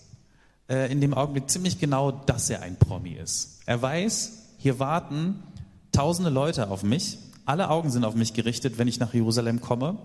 äh, 0.69 0.91
in 0.91 1.01
dem 1.01 1.13
Augenblick 1.13 1.49
ziemlich 1.49 1.79
genau, 1.79 2.11
dass 2.11 2.49
er 2.49 2.61
ein 2.61 2.77
Promi 2.77 3.13
ist. 3.13 3.61
Er 3.65 3.81
weiß, 3.81 4.31
hier 4.57 4.79
warten 4.79 5.41
tausende 5.91 6.29
Leute 6.29 6.69
auf 6.69 6.83
mich, 6.83 7.17
alle 7.45 7.69
Augen 7.69 7.89
sind 7.89 8.03
auf 8.03 8.13
mich 8.13 8.33
gerichtet, 8.33 8.77
wenn 8.77 8.87
ich 8.87 8.99
nach 8.99 9.13
Jerusalem 9.13 9.61
komme. 9.61 9.97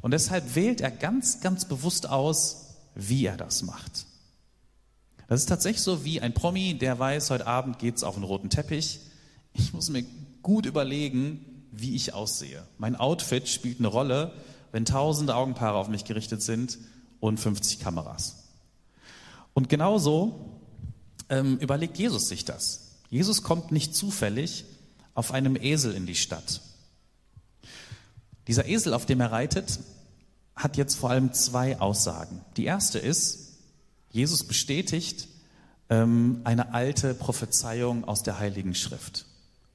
Und 0.00 0.12
deshalb 0.12 0.54
wählt 0.54 0.80
er 0.80 0.90
ganz, 0.90 1.40
ganz 1.40 1.64
bewusst 1.64 2.08
aus, 2.08 2.76
wie 2.94 3.26
er 3.26 3.36
das 3.36 3.62
macht. 3.62 4.06
Das 5.28 5.40
ist 5.40 5.46
tatsächlich 5.46 5.82
so 5.82 6.04
wie 6.04 6.20
ein 6.20 6.34
Promi, 6.34 6.78
der 6.78 6.98
weiß, 6.98 7.30
heute 7.30 7.46
Abend 7.46 7.78
geht 7.78 7.96
es 7.96 8.04
auf 8.04 8.14
einen 8.14 8.24
roten 8.24 8.48
Teppich. 8.48 9.00
Ich 9.52 9.72
muss 9.72 9.90
mir 9.90 10.04
gut 10.42 10.66
überlegen, 10.66 11.64
wie 11.72 11.96
ich 11.96 12.14
aussehe. 12.14 12.62
Mein 12.78 12.94
Outfit 12.94 13.48
spielt 13.48 13.80
eine 13.80 13.88
Rolle, 13.88 14.32
wenn 14.70 14.84
tausende 14.84 15.34
Augenpaare 15.34 15.78
auf 15.78 15.88
mich 15.88 16.04
gerichtet 16.04 16.42
sind 16.42 16.78
und 17.18 17.40
50 17.40 17.80
Kameras. 17.80 18.44
Und 19.52 19.68
genauso 19.68 20.60
ähm, 21.28 21.58
überlegt 21.58 21.98
Jesus 21.98 22.28
sich 22.28 22.44
das. 22.44 22.98
Jesus 23.10 23.42
kommt 23.42 23.72
nicht 23.72 23.96
zufällig 23.96 24.64
auf 25.14 25.32
einem 25.32 25.56
Esel 25.56 25.94
in 25.94 26.06
die 26.06 26.14
Stadt. 26.14 26.60
Dieser 28.46 28.66
Esel, 28.66 28.94
auf 28.94 29.06
dem 29.06 29.20
er 29.20 29.32
reitet, 29.32 29.80
hat 30.54 30.76
jetzt 30.76 30.94
vor 30.94 31.10
allem 31.10 31.32
zwei 31.32 31.80
Aussagen. 31.80 32.40
Die 32.56 32.64
erste 32.64 32.98
ist, 32.98 33.45
Jesus 34.16 34.44
bestätigt 34.44 35.28
ähm, 35.90 36.40
eine 36.44 36.72
alte 36.72 37.12
Prophezeiung 37.12 38.04
aus 38.04 38.22
der 38.22 38.38
Heiligen 38.38 38.74
Schrift. 38.74 39.26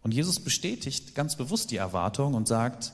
Und 0.02 0.16
Jesus 0.16 0.40
bestätigt 0.40 1.14
ganz 1.14 1.36
bewusst 1.36 1.70
die 1.70 1.78
Erwartung 1.78 2.34
und 2.34 2.48
sagt, 2.48 2.92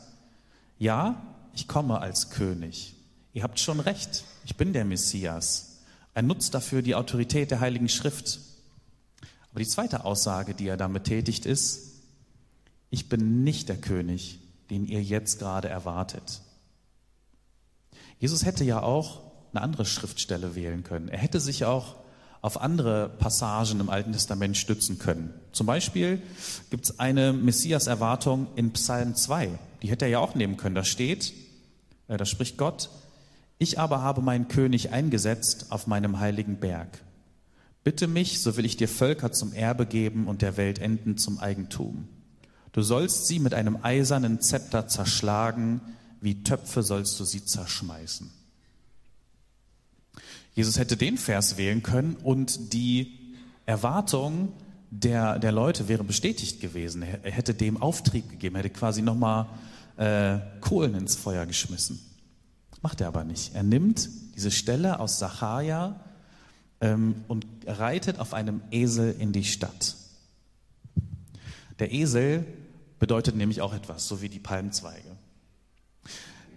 ja, 0.78 1.22
ich 1.54 1.70
komme 1.70 2.02
als 2.02 2.32
König. 2.32 2.96
Ihr 3.34 3.44
habt 3.44 3.62
schon 3.62 3.80
recht, 3.80 4.26
ich 4.44 4.58
bin 4.58 4.74
der 4.74 4.84
Messias. 4.84 5.78
Er 6.14 6.22
nutzt 6.22 6.54
dafür 6.54 6.82
die 6.82 6.96
Autorität 6.96 7.50
der 7.50 7.62
Heiligen 7.62 7.88
Schrift. 7.88 8.42
Aber 9.50 9.62
die 9.62 9.68
zweite 9.70 10.04
Aussage, 10.04 10.54
die 10.54 10.68
er 10.68 10.76
damit 10.76 11.06
tätigt, 11.06 11.46
ist, 11.46 11.94
ich 12.90 13.08
bin 13.08 13.46
nicht 13.46 13.70
der 13.70 13.78
König, 13.78 14.40
den 14.70 14.86
ihr 14.86 15.02
jetzt 15.02 15.40
gerade 15.40 15.70
erwartet. 15.70 16.42
Jesus 18.20 18.44
hätte 18.44 18.66
ja 18.66 18.84
auch 18.84 19.27
eine 19.54 19.62
andere 19.62 19.86
Schriftstelle 19.86 20.56
wählen 20.56 20.84
können. 20.84 21.10
Er 21.10 21.20
hätte 21.20 21.40
sich 21.40 21.66
auch 21.66 21.96
auf 22.42 22.62
andere 22.62 23.10
Passagen 23.10 23.80
im 23.80 23.90
Alten 23.90 24.14
Testament 24.14 24.58
stützen 24.58 25.00
können. 25.00 25.34
Zum 25.52 25.66
Beispiel 25.66 26.22
gibt 26.70 26.86
es 26.86 27.00
eine 27.00 27.34
Messias-Erwartung 27.34 28.48
in 28.56 28.72
Psalm 28.74 29.16
2. 29.16 29.58
Die 29.82 29.90
hätte 29.90 30.06
er 30.06 30.12
ja 30.12 30.20
auch 30.20 30.36
nehmen 30.36 30.58
können. 30.58 30.76
Da 30.76 30.84
steht, 30.84 31.34
äh, 32.08 32.18
da 32.18 32.26
spricht 32.26 32.58
Gott, 32.58 32.90
ich 33.58 33.80
aber 33.80 34.02
habe 34.02 34.22
meinen 34.22 34.48
König 34.48 34.92
eingesetzt 34.92 35.68
auf 35.70 35.88
meinem 35.88 36.20
heiligen 36.20 36.58
Berg. 36.58 37.02
Bitte 37.84 38.08
mich, 38.08 38.42
so 38.42 38.58
will 38.58 38.66
ich 38.66 38.78
dir 38.78 38.88
Völker 38.88 39.32
zum 39.32 39.54
Erbe 39.54 39.86
geben 39.86 40.28
und 40.28 40.42
der 40.42 40.58
Welt 40.58 40.80
Enden 40.80 41.18
zum 41.18 41.40
Eigentum. 41.40 42.08
Du 42.72 42.82
sollst 42.82 43.28
sie 43.28 43.40
mit 43.40 43.54
einem 43.54 43.80
eisernen 43.82 44.42
Zepter 44.42 44.88
zerschlagen, 44.88 45.82
wie 46.22 46.44
Töpfe 46.44 46.84
sollst 46.84 47.20
du 47.20 47.24
sie 47.24 47.44
zerschmeißen. 47.44 48.30
Jesus 50.58 50.80
hätte 50.80 50.98
den 50.98 51.20
Vers 51.20 51.58
wählen 51.58 51.84
können 51.84 52.16
und 52.16 52.74
die 52.74 53.14
Erwartung 53.68 54.54
der, 54.90 55.38
der 55.38 55.52
Leute 55.52 55.88
wäre 55.88 56.04
bestätigt 56.04 56.62
gewesen. 56.62 57.04
Er 57.04 57.32
hätte 57.32 57.54
dem 57.54 57.80
Auftrieb 57.80 58.28
gegeben, 58.28 58.56
hätte 58.56 58.72
quasi 58.72 59.04
nochmal 59.04 59.46
äh, 59.98 60.40
Kohlen 60.60 60.96
ins 60.96 61.16
Feuer 61.16 61.46
geschmissen. 61.46 62.00
Macht 62.82 63.02
er 63.02 63.08
aber 63.10 63.24
nicht. 63.24 63.54
Er 63.54 63.62
nimmt 63.62 64.10
diese 64.36 64.50
Stelle 64.50 65.00
aus 65.00 65.20
Sacharja 65.20 66.04
ähm, 66.82 67.24
und 67.28 67.46
reitet 67.68 68.18
auf 68.18 68.34
einem 68.34 68.62
Esel 68.72 69.16
in 69.20 69.34
die 69.34 69.44
Stadt. 69.44 69.96
Der 71.78 71.94
Esel 71.94 72.48
bedeutet 72.98 73.36
nämlich 73.36 73.62
auch 73.62 73.76
etwas, 73.76 74.08
so 74.08 74.24
wie 74.24 74.30
die 74.30 74.40
Palmzweige. 74.40 75.18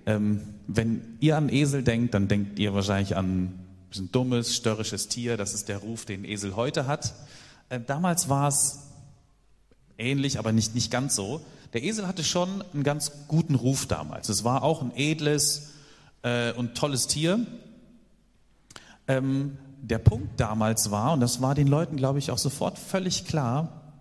Ähm, 0.07 0.41
wenn 0.69 1.19
ihr 1.21 1.37
an 1.37 1.51
Esel 1.51 1.83
denkt, 1.83 2.15
dann 2.15 2.29
denkt 2.29 2.59
ihr 2.59 2.73
wahrscheinlich 2.73 3.15
an 3.15 3.67
ein 3.99 4.13
dummes, 4.13 4.55
störrisches 4.55 5.09
Tier. 5.09 5.37
Das 5.37 5.55
ist 5.55 5.69
der 5.69 5.79
Ruf, 5.79 6.05
den 6.05 6.25
Esel 6.25 6.57
heute 6.57 6.87
hat. 6.87 7.15
Äh, 7.69 7.81
damals 7.81 8.29
war 8.29 8.49
es 8.49 8.81
ähnlich, 9.99 10.39
aber 10.39 10.53
nicht, 10.53 10.75
nicht 10.75 10.91
ganz 10.91 11.17
so. 11.17 11.41
Der 11.73 11.83
Esel 11.83 12.07
hatte 12.07 12.25
schon 12.25 12.63
einen 12.73 12.83
ganz 12.83 13.13
guten 13.29 13.55
Ruf 13.55 13.87
damals. 13.87 14.29
Es 14.29 14.45
war 14.45 14.63
auch 14.63 14.83
ein 14.83 14.93
edles 14.97 15.71
äh, 16.23 16.53
und 16.53 16.75
tolles 16.75 17.07
Tier. 17.07 17.47
Ähm, 19.07 19.57
der 19.83 19.99
Punkt 19.99 20.39
damals 20.39 20.91
war, 20.91 21.13
und 21.13 21.21
das 21.21 21.41
war 21.41 21.55
den 21.55 21.67
Leuten, 21.67 21.97
glaube 21.97 22.19
ich, 22.19 22.31
auch 22.31 22.39
sofort 22.39 22.79
völlig 22.79 23.25
klar, 23.25 23.93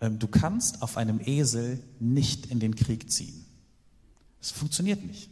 ähm, 0.00 0.18
du 0.18 0.28
kannst 0.28 0.82
auf 0.82 0.96
einem 0.96 1.20
Esel 1.24 1.82
nicht 1.98 2.46
in 2.46 2.60
den 2.60 2.76
Krieg 2.76 3.10
ziehen. 3.10 3.44
Es 4.40 4.50
funktioniert 4.50 5.04
nicht. 5.04 5.30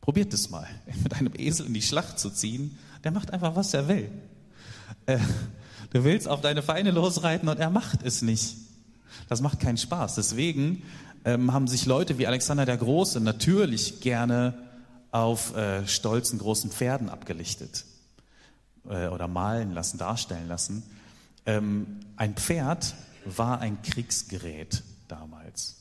Probiert 0.00 0.32
es 0.32 0.50
mal, 0.50 0.66
mit 1.02 1.14
einem 1.14 1.32
Esel 1.36 1.66
in 1.66 1.74
die 1.74 1.82
Schlacht 1.82 2.18
zu 2.18 2.30
ziehen. 2.30 2.78
Der 3.08 3.14
macht 3.14 3.32
einfach, 3.32 3.56
was 3.56 3.72
er 3.72 3.88
will. 3.88 4.10
Äh, 5.06 5.16
du 5.94 6.04
willst 6.04 6.28
auf 6.28 6.42
deine 6.42 6.60
Feinde 6.60 6.90
losreiten 6.90 7.48
und 7.48 7.58
er 7.58 7.70
macht 7.70 8.02
es 8.02 8.20
nicht. 8.20 8.54
Das 9.30 9.40
macht 9.40 9.60
keinen 9.60 9.78
Spaß. 9.78 10.16
Deswegen 10.16 10.82
ähm, 11.24 11.54
haben 11.54 11.68
sich 11.68 11.86
Leute 11.86 12.18
wie 12.18 12.26
Alexander 12.26 12.66
der 12.66 12.76
Große 12.76 13.20
natürlich 13.20 14.02
gerne 14.02 14.52
auf 15.10 15.56
äh, 15.56 15.88
stolzen 15.88 16.38
großen 16.38 16.70
Pferden 16.70 17.08
abgelichtet 17.08 17.86
äh, 18.86 19.06
oder 19.06 19.26
malen 19.26 19.72
lassen, 19.72 19.96
darstellen 19.96 20.46
lassen. 20.46 20.82
Ähm, 21.46 22.00
ein 22.16 22.34
Pferd 22.34 22.94
war 23.24 23.62
ein 23.62 23.80
Kriegsgerät 23.80 24.82
damals. 25.08 25.76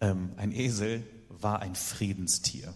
Ähm, 0.00 0.30
ein 0.36 0.50
Esel 0.50 1.04
war 1.28 1.62
ein 1.62 1.76
Friedenstier. 1.76 2.74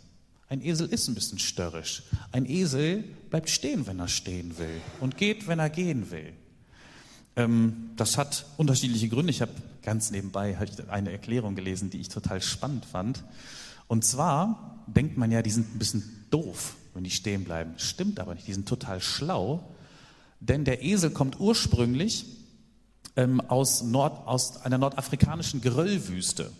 Ein 0.54 0.62
Esel 0.62 0.86
ist 0.86 1.08
ein 1.08 1.16
bisschen 1.16 1.40
störrisch. 1.40 2.04
Ein 2.30 2.48
Esel 2.48 3.02
bleibt 3.28 3.50
stehen, 3.50 3.88
wenn 3.88 3.98
er 3.98 4.06
stehen 4.06 4.56
will 4.56 4.80
und 5.00 5.16
geht, 5.16 5.48
wenn 5.48 5.58
er 5.58 5.68
gehen 5.68 6.12
will. 6.12 6.32
Ähm, 7.34 7.90
das 7.96 8.16
hat 8.16 8.46
unterschiedliche 8.56 9.08
Gründe. 9.08 9.32
Ich 9.32 9.42
habe 9.42 9.50
ganz 9.82 10.12
nebenbei 10.12 10.56
eine 10.86 11.10
Erklärung 11.10 11.56
gelesen, 11.56 11.90
die 11.90 11.98
ich 11.98 12.08
total 12.08 12.40
spannend 12.40 12.84
fand. 12.84 13.24
Und 13.88 14.04
zwar 14.04 14.84
denkt 14.86 15.16
man 15.16 15.32
ja, 15.32 15.42
die 15.42 15.50
sind 15.50 15.74
ein 15.74 15.78
bisschen 15.80 16.24
doof, 16.30 16.76
wenn 16.94 17.02
die 17.02 17.10
stehen 17.10 17.42
bleiben. 17.42 17.74
Stimmt 17.78 18.20
aber 18.20 18.36
nicht, 18.36 18.46
die 18.46 18.54
sind 18.54 18.68
total 18.68 19.00
schlau, 19.00 19.74
denn 20.38 20.64
der 20.64 20.84
Esel 20.84 21.10
kommt 21.10 21.40
ursprünglich 21.40 22.26
ähm, 23.16 23.40
aus, 23.40 23.82
Nord, 23.82 24.28
aus 24.28 24.58
einer 24.58 24.78
nordafrikanischen 24.78 25.62
Geröllwüste. 25.62 26.52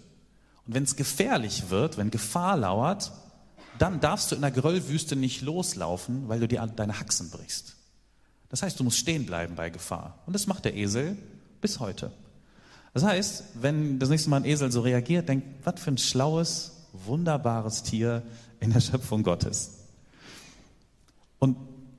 Und 0.67 0.75
wenn 0.75 0.83
es 0.83 0.97
gefährlich 0.97 1.71
wird, 1.71 1.97
wenn 1.97 2.11
Gefahr 2.11 2.57
lauert, 2.57 3.13
dann 3.79 4.01
darfst 4.01 4.31
du 4.31 4.37
in 4.37 4.43
der 4.43 4.51
Geröllwüste 4.51 5.17
nicht 5.17 5.43
loslaufen, 5.43 6.29
weil 6.29 6.41
du 6.41 6.49
dir 6.49 6.67
deine 6.77 6.99
Haxen 6.99 7.31
brichst. 7.31 7.75
Das 8.49 8.63
heißt, 8.63 8.79
du 8.79 8.85
musst 8.85 8.99
stehen 8.99 9.27
bleiben 9.27 9.57
bei 9.57 9.71
Gefahr. 9.71 10.19
Und 10.27 10.33
das 10.33 10.47
macht 10.47 10.65
der 10.65 10.77
Esel 10.77 11.17
bis 11.61 11.81
heute. 11.81 12.13
Das 12.93 13.03
heißt, 13.03 13.45
wenn 13.61 13.99
das 13.99 14.09
nächste 14.09 14.31
Mal 14.31 14.37
ein 14.37 14.45
Esel 14.45 14.71
so 14.71 14.83
reagiert, 14.83 15.29
denkt, 15.29 15.47
was 15.65 15.81
für 15.81 15.91
ein 15.91 15.99
schlaues, 15.99 16.73
wunderbares 16.93 17.83
Tier 17.83 18.23
in 18.61 18.73
der 18.73 18.81
Schöpfung 18.81 19.25
Gottes. 19.25 19.71
Und 21.41 21.57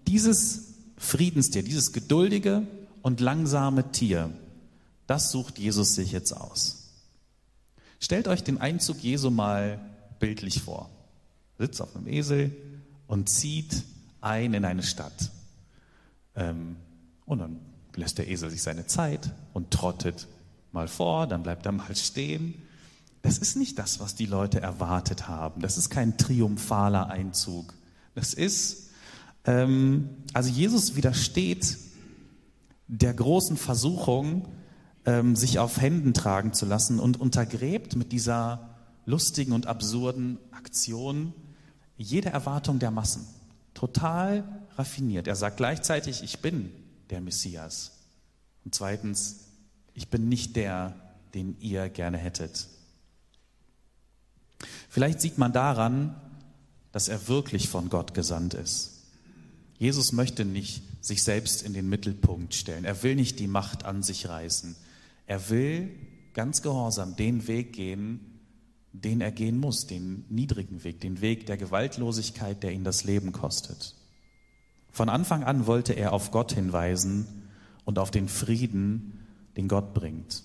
dieses 0.08 0.75
Friedenstier, 0.98 1.63
dieses 1.63 1.91
geduldige 1.91 2.65
und 3.01 3.20
langsame 3.20 3.91
Tier, 3.91 4.29
das 5.08 5.32
sucht 5.32 5.60
Jesus 5.60 5.96
sich 5.96 6.13
jetzt 6.13 6.32
aus. 6.32 6.94
Stellt 8.00 8.27
euch 8.29 8.44
den 8.44 8.62
Einzug 8.62 9.03
Jesu 9.03 9.29
mal 9.29 9.79
bildlich 10.20 10.62
vor. 10.62 10.89
Sitzt 11.57 11.81
auf 11.81 11.95
einem 11.95 12.07
Esel 12.07 12.55
und 13.07 13.29
zieht 13.29 13.83
ein 14.21 14.53
in 14.53 14.65
eine 14.65 14.83
Stadt. 14.83 15.31
Ähm, 16.35 16.77
und 17.25 17.39
dann 17.39 17.59
lässt 17.95 18.17
der 18.17 18.27
Esel 18.27 18.50
sich 18.50 18.62
seine 18.62 18.88
Zeit 18.88 19.31
und 19.53 19.71
trottet 19.71 20.27
mal 20.71 20.88
vor, 20.88 21.27
dann 21.27 21.43
bleibt 21.43 21.65
er 21.65 21.71
mal 21.71 21.95
stehen. 21.95 22.55
Das 23.21 23.38
ist 23.38 23.55
nicht 23.55 23.79
das, 23.79 24.00
was 24.00 24.15
die 24.15 24.25
Leute 24.25 24.59
erwartet 24.59 25.27
haben. 25.27 25.62
Das 25.62 25.77
ist 25.77 25.89
kein 25.89 26.17
triumphaler 26.17 27.09
Einzug. 27.09 27.74
Das 28.13 28.33
ist, 28.33 28.91
ähm, 29.45 30.09
also 30.33 30.50
Jesus 30.50 30.95
widersteht 30.95 31.77
der 32.88 33.13
großen 33.13 33.57
Versuchung, 33.57 34.47
ähm, 35.05 35.35
sich 35.35 35.59
auf 35.59 35.81
Händen 35.81 36.13
tragen 36.13 36.53
zu 36.53 36.65
lassen 36.65 37.00
und 37.00 37.19
untergräbt 37.19 37.95
mit 37.95 38.12
dieser 38.12 38.69
lustigen 39.05 39.53
und 39.53 39.67
absurden 39.67 40.38
Aktion 40.51 41.33
jede 41.98 42.30
Erwartung 42.30 42.80
der 42.80 42.92
Massen. 42.92 43.25
Total 43.74 44.44
raffiniert. 44.78 45.28
Er 45.28 45.36
sagt 45.36 45.58
gleichzeitig, 45.58 46.24
ich 46.24 46.40
bin 46.40 46.72
der 47.10 47.22
Messias. 47.22 47.92
Und 48.64 48.74
zweitens, 48.74 49.48
ich 49.94 50.10
bin 50.10 50.30
nicht 50.30 50.56
der, 50.56 50.96
den 51.34 51.58
ihr 51.60 51.90
gerne 51.90 52.18
hättet. 52.18 52.68
Vielleicht 54.90 55.22
sieht 55.22 55.38
man 55.38 55.54
daran, 55.54 56.16
dass 56.92 57.08
er 57.08 57.28
wirklich 57.28 57.68
von 57.68 57.90
Gott 57.90 58.14
gesandt 58.14 58.54
ist. 58.54 59.04
Jesus 59.78 60.14
möchte 60.14 60.46
nicht 60.46 60.82
sich 61.02 61.24
selbst 61.24 61.62
in 61.62 61.74
den 61.74 61.90
Mittelpunkt 61.90 62.56
stellen. 62.56 62.86
Er 62.86 63.04
will 63.04 63.16
nicht 63.16 63.40
die 63.40 63.48
Macht 63.48 63.84
an 63.84 64.02
sich 64.02 64.30
reißen. 64.30 64.75
Er 65.28 65.50
will 65.50 65.92
ganz 66.34 66.62
gehorsam 66.62 67.16
den 67.16 67.48
Weg 67.48 67.74
gehen, 67.74 68.35
den 69.02 69.22
er 69.22 69.32
gehen 69.32 69.58
muss, 69.58 69.88
den 69.88 70.25
niedrigen 70.30 70.84
Weg, 70.84 71.02
den 71.02 71.22
Weg 71.22 71.46
der 71.46 71.58
Gewaltlosigkeit, 71.58 72.64
der 72.64 72.72
ihn 72.72 72.84
das 72.84 73.04
Leben 73.04 73.32
kostet. 73.32 73.96
Von 74.92 75.10
Anfang 75.10 75.44
an 75.44 75.68
wollte 75.68 75.94
er 75.94 76.14
auf 76.14 76.32
Gott 76.32 76.54
hinweisen 76.54 77.50
und 77.84 78.00
auf 78.00 78.12
den 78.12 78.28
Frieden, 78.28 79.25
den 79.58 79.68
Gott 79.68 79.94
bringt. 79.94 80.44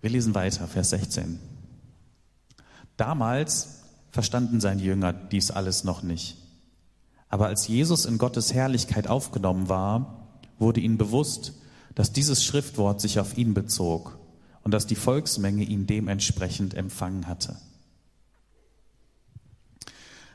Wir 0.00 0.10
lesen 0.10 0.34
weiter, 0.34 0.68
Vers 0.68 0.90
16. 0.90 1.38
Damals 2.96 3.82
verstanden 4.10 4.60
seine 4.60 4.82
Jünger 4.82 5.12
dies 5.12 5.50
alles 5.50 5.84
noch 5.84 6.02
nicht. 6.02 6.36
Aber 7.28 7.46
als 7.46 7.68
Jesus 7.68 8.04
in 8.04 8.18
Gottes 8.18 8.54
Herrlichkeit 8.54 9.08
aufgenommen 9.08 9.68
war, 9.68 10.28
wurde 10.58 10.80
ihnen 10.80 10.98
bewusst, 10.98 11.54
dass 11.94 12.12
dieses 12.12 12.44
Schriftwort 12.44 13.00
sich 13.00 13.20
auf 13.20 13.36
ihn 13.36 13.54
bezog 13.54 14.17
und 14.68 14.72
dass 14.72 14.86
die 14.86 14.96
Volksmenge 14.96 15.64
ihn 15.64 15.86
dementsprechend 15.86 16.74
empfangen 16.74 17.26
hatte. 17.26 17.56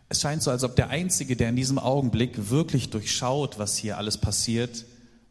Es 0.09 0.21
scheint 0.21 0.41
so, 0.41 0.49
als 0.49 0.63
ob 0.63 0.75
der 0.75 0.89
Einzige, 0.89 1.35
der 1.35 1.49
in 1.49 1.55
diesem 1.55 1.77
Augenblick 1.77 2.49
wirklich 2.49 2.89
durchschaut, 2.89 3.59
was 3.59 3.77
hier 3.77 3.99
alles 3.99 4.17
passiert, 4.17 4.85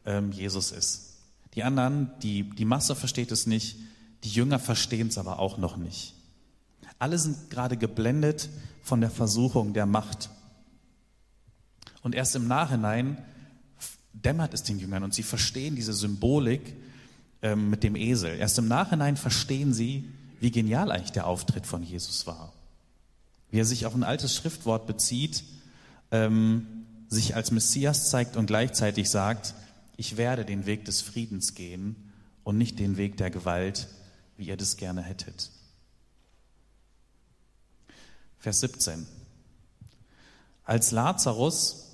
ähm, 0.07 0.31
Jesus 0.31 0.71
ist. 0.71 1.15
Die 1.55 1.65
anderen, 1.65 2.13
die, 2.23 2.49
die 2.51 2.65
Masse 2.65 2.95
versteht 2.95 3.33
es 3.33 3.49
nicht, 3.49 3.77
die 4.23 4.29
Jünger 4.29 4.61
verstehen 4.61 5.09
es 5.09 5.19
aber 5.19 5.41
auch 5.41 5.59
noch 5.59 5.77
nicht. 5.77 6.15
Alle 7.01 7.19
sind 7.19 7.51
gerade 7.51 7.77
geblendet 7.77 8.51
von 8.85 9.01
der 9.01 9.11
Versuchung 9.11 9.73
der 9.73 9.87
Macht. 9.87 10.31
Und 12.05 12.15
erst 12.15 12.37
im 12.37 12.47
Nachhinein 12.47 13.19
dämmert 14.13 14.55
es 14.55 14.63
den 14.63 14.79
Jüngern 14.79 15.03
und 15.03 15.13
sie 15.13 15.25
verstehen 15.25 15.75
diese 15.75 15.93
Symbolik 15.93 16.77
ähm, 17.43 17.71
mit 17.71 17.83
dem 17.83 17.97
Esel. 17.97 18.39
Erst 18.39 18.59
im 18.59 18.69
Nachhinein 18.69 19.17
verstehen 19.17 19.75
sie, 19.75 20.09
wie 20.41 20.51
genial 20.51 20.91
eigentlich 20.91 21.13
der 21.13 21.27
Auftritt 21.27 21.67
von 21.67 21.83
Jesus 21.83 22.27
war. 22.27 22.53
Wie 23.51 23.59
er 23.59 23.65
sich 23.65 23.85
auf 23.85 23.95
ein 23.95 24.05
altes 24.05 24.35
Schriftwort 24.35 24.87
bezieht, 24.87 25.45
ähm, 26.11 26.67
sich 27.09 27.37
als 27.37 27.51
Messias 27.51 28.11
zeigt 28.11 28.37
und 28.37 28.47
gleichzeitig 28.47 29.11
sagt, 29.11 29.55
ich 29.97 30.17
werde 30.17 30.45
den 30.45 30.67
Weg 30.67 30.85
des 30.85 31.03
Friedens 31.03 31.55
gehen 31.55 31.97
und 32.45 32.59
nicht 32.59 32.79
den 32.79 32.97
Weg 32.97 33.19
der 33.19 33.31
Gewalt, 33.31 33.89
wie 34.37 34.47
ihr 34.47 34.57
das 34.57 34.77
gerne 34.77 35.03
hättet. 35.03 35.51
Vers 38.39 38.61
17. 38.61 39.07
Als 40.65 40.91
Lazarus 40.91 41.91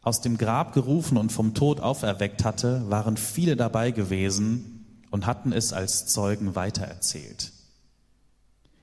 aus 0.00 0.20
dem 0.20 0.38
Grab 0.38 0.72
gerufen 0.72 1.16
und 1.16 1.32
vom 1.32 1.54
Tod 1.54 1.80
auferweckt 1.80 2.44
hatte, 2.44 2.88
waren 2.88 3.16
viele 3.16 3.56
dabei 3.56 3.90
gewesen 3.90 4.81
und 5.12 5.26
hatten 5.26 5.52
es 5.52 5.72
als 5.72 6.06
Zeugen 6.06 6.56
weitererzählt. 6.56 7.52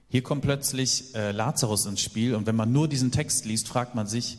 Hier 0.08 0.24
kommt 0.24 0.44
plötzlich 0.44 1.14
äh, 1.16 1.32
Lazarus 1.32 1.86
ins 1.86 2.02
Spiel 2.02 2.36
und 2.36 2.46
wenn 2.46 2.56
man 2.56 2.72
nur 2.72 2.88
diesen 2.88 3.12
Text 3.12 3.46
liest, 3.46 3.68
fragt 3.68 3.96
man 3.96 4.08
sich, 4.08 4.38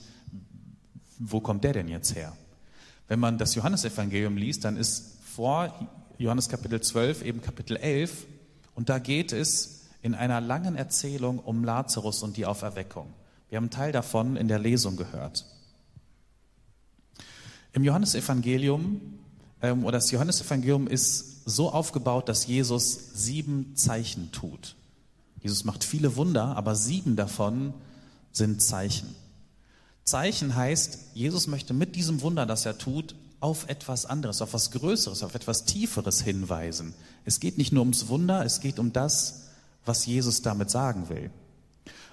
wo 1.18 1.40
kommt 1.40 1.64
der 1.64 1.74
denn 1.74 1.88
jetzt 1.88 2.14
her? 2.14 2.32
Wenn 3.08 3.20
man 3.20 3.38
das 3.38 3.56
Johannesevangelium 3.56 4.36
liest, 4.36 4.64
dann 4.64 4.76
ist 4.76 5.18
vor 5.24 5.88
Johannes 6.16 6.48
Kapitel 6.48 6.80
12 6.80 7.22
eben 7.22 7.42
Kapitel 7.42 7.76
11 7.76 8.26
und 8.76 8.88
da 8.88 9.00
geht 9.00 9.32
es 9.32 9.80
in 10.00 10.14
einer 10.14 10.40
langen 10.40 10.76
Erzählung 10.76 11.40
um 11.40 11.64
Lazarus 11.64 12.22
und 12.22 12.36
die 12.36 12.46
Auferweckung. 12.46 13.12
Wir 13.48 13.56
haben 13.56 13.64
einen 13.64 13.70
Teil 13.70 13.90
davon 13.90 14.36
in 14.36 14.46
der 14.46 14.60
Lesung 14.60 14.96
gehört. 14.96 15.44
Im 17.72 17.82
Johannesevangelium, 17.82 19.00
ähm, 19.60 19.84
oder 19.84 19.98
das 19.98 20.10
Johannesevangelium 20.12 20.86
ist 20.86 21.39
so 21.50 21.70
aufgebaut, 21.70 22.28
dass 22.28 22.46
Jesus 22.46 22.98
sieben 23.14 23.76
Zeichen 23.76 24.32
tut. 24.32 24.76
Jesus 25.42 25.64
macht 25.64 25.84
viele 25.84 26.16
Wunder, 26.16 26.56
aber 26.56 26.74
sieben 26.74 27.16
davon 27.16 27.74
sind 28.32 28.62
Zeichen. 28.62 29.14
Zeichen 30.04 30.54
heißt, 30.54 30.98
Jesus 31.14 31.46
möchte 31.46 31.74
mit 31.74 31.96
diesem 31.96 32.20
Wunder, 32.22 32.46
das 32.46 32.66
er 32.66 32.78
tut, 32.78 33.14
auf 33.40 33.68
etwas 33.68 34.06
anderes, 34.06 34.42
auf 34.42 34.50
etwas 34.50 34.70
Größeres, 34.70 35.22
auf 35.22 35.34
etwas 35.34 35.64
Tieferes 35.64 36.20
hinweisen. 36.20 36.94
Es 37.24 37.40
geht 37.40 37.58
nicht 37.58 37.72
nur 37.72 37.82
ums 37.82 38.08
Wunder, 38.08 38.44
es 38.44 38.60
geht 38.60 38.78
um 38.78 38.92
das, 38.92 39.46
was 39.84 40.04
Jesus 40.06 40.42
damit 40.42 40.70
sagen 40.70 41.08
will. 41.08 41.30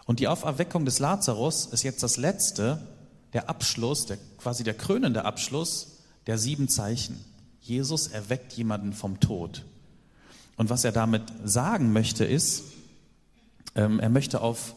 Und 0.06 0.20
die 0.20 0.30
Auferweckung 0.30 0.86
des 0.86 1.00
Lazarus 1.00 1.66
ist 1.66 1.84
jetzt 1.84 2.02
das 2.02 2.16
letzte 2.16 2.80
der 3.34 3.50
Abschluss, 3.50 4.06
der, 4.06 4.18
quasi 4.38 4.64
der 4.64 4.74
krönende 4.74 5.26
Abschluss 5.26 5.98
der 6.28 6.38
sieben 6.38 6.70
Zeichen. 6.70 7.20
Jesus 7.68 8.08
erweckt 8.08 8.54
jemanden 8.54 8.94
vom 8.94 9.20
Tod. 9.20 9.66
Und 10.56 10.70
was 10.70 10.84
er 10.84 10.92
damit 10.92 11.24
sagen 11.44 11.94
möchte, 11.94 12.26
ist, 12.26 12.64
ähm, 13.76 14.00
er 14.00 14.10
möchte 14.10 14.42
auf 14.42 14.76